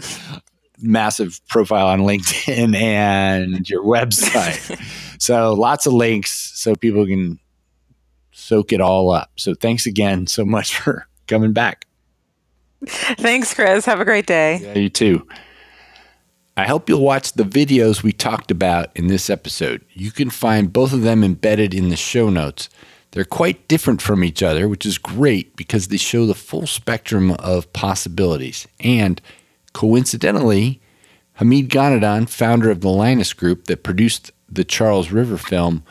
massive 0.80 1.40
profile 1.48 1.88
on 1.88 2.02
LinkedIn 2.02 2.76
and 2.80 3.68
your 3.68 3.84
website. 3.84 4.80
so 5.20 5.54
lots 5.54 5.88
of 5.88 5.94
links 5.94 6.52
so 6.54 6.76
people 6.76 7.08
can 7.08 7.40
soak 8.32 8.72
it 8.72 8.82
all 8.82 9.10
up. 9.10 9.32
So 9.38 9.56
thanks 9.56 9.88
again 9.88 10.28
so 10.28 10.46
much 10.46 10.78
for 10.78 11.08
coming 11.28 11.54
back. 11.54 11.86
Thanks, 12.86 13.54
Chris. 13.54 13.86
Have 13.86 14.00
a 14.00 14.06
great 14.06 14.26
day. 14.26 14.60
Yeah, 14.62 14.78
you 14.78 14.90
too. 14.90 15.28
I 16.56 16.68
hope 16.68 16.88
you'll 16.88 17.02
watch 17.02 17.34
the 17.34 17.44
videos 17.44 18.04
we 18.04 18.12
talked 18.12 18.52
about 18.52 18.96
in 18.96 19.08
this 19.08 19.30
episode. 19.30 19.84
You 19.94 20.12
can 20.12 20.30
find 20.30 20.72
both 20.72 20.94
of 20.94 21.02
them 21.02 21.24
embedded 21.24 21.74
in 21.74 21.90
the 21.90 21.96
show 21.96 22.30
notes. 22.30 22.70
They're 23.12 23.26
quite 23.26 23.68
different 23.68 24.02
from 24.02 24.24
each 24.24 24.44
other, 24.44 24.68
which 24.68 24.86
is 24.86 24.98
great 24.98 25.56
because 25.56 25.88
they 25.88 25.98
show 25.98 26.26
the 26.26 26.36
full 26.36 26.68
spectrum 26.68 27.32
of 27.32 27.72
possibilities. 27.74 28.68
And 28.80 29.22
coincidentally, 29.74 30.80
Hamid 31.34 31.70
Ghanadan, 31.70 32.30
founder 32.30 32.70
of 32.70 32.82
the 32.82 32.90
Linus 32.90 33.34
Group 33.34 33.66
that 33.66 33.84
produced 33.84 34.32
the 34.48 34.64
Charles 34.64 35.12
River 35.12 35.38
film, 35.38 35.84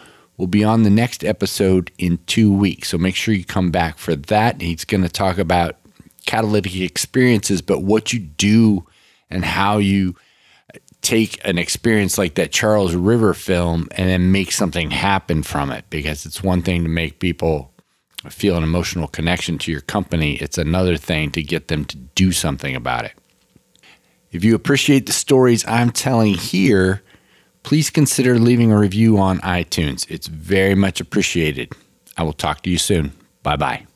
will 0.42 0.48
be 0.48 0.64
on 0.64 0.82
the 0.82 0.90
next 0.90 1.22
episode 1.22 1.92
in 1.98 2.18
two 2.26 2.52
weeks. 2.52 2.88
So 2.88 2.98
make 2.98 3.14
sure 3.14 3.32
you 3.32 3.44
come 3.44 3.70
back 3.70 3.96
for 3.96 4.16
that. 4.16 4.60
He's 4.60 4.84
going 4.84 5.04
to 5.04 5.08
talk 5.08 5.38
about 5.38 5.76
catalytic 6.26 6.74
experiences, 6.80 7.62
but 7.62 7.84
what 7.84 8.12
you 8.12 8.18
do 8.18 8.84
and 9.30 9.44
how 9.44 9.78
you 9.78 10.16
uh, 10.74 10.78
take 11.00 11.40
an 11.46 11.58
experience 11.58 12.18
like 12.18 12.34
that 12.34 12.50
Charles 12.50 12.96
River 12.96 13.34
film 13.34 13.86
and 13.92 14.08
then 14.08 14.32
make 14.32 14.50
something 14.50 14.90
happen 14.90 15.44
from 15.44 15.70
it. 15.70 15.84
Because 15.90 16.26
it's 16.26 16.42
one 16.42 16.62
thing 16.62 16.82
to 16.82 16.88
make 16.88 17.20
people 17.20 17.72
feel 18.28 18.56
an 18.56 18.64
emotional 18.64 19.06
connection 19.06 19.58
to 19.58 19.70
your 19.70 19.80
company, 19.82 20.34
it's 20.38 20.58
another 20.58 20.96
thing 20.96 21.30
to 21.30 21.42
get 21.44 21.68
them 21.68 21.84
to 21.84 21.96
do 21.96 22.32
something 22.32 22.74
about 22.74 23.04
it. 23.04 23.12
If 24.32 24.42
you 24.42 24.56
appreciate 24.56 25.06
the 25.06 25.12
stories 25.12 25.64
I'm 25.68 25.92
telling 25.92 26.34
here, 26.34 27.00
please 27.62 27.90
consider 27.90 28.38
leaving 28.38 28.72
a 28.72 28.78
review 28.78 29.18
on 29.18 29.38
iTunes. 29.40 30.06
It's 30.10 30.26
very 30.26 30.74
much 30.74 31.00
appreciated. 31.00 31.72
I 32.16 32.22
will 32.22 32.32
talk 32.32 32.62
to 32.62 32.70
you 32.70 32.78
soon. 32.78 33.12
Bye 33.42 33.56
bye. 33.56 33.86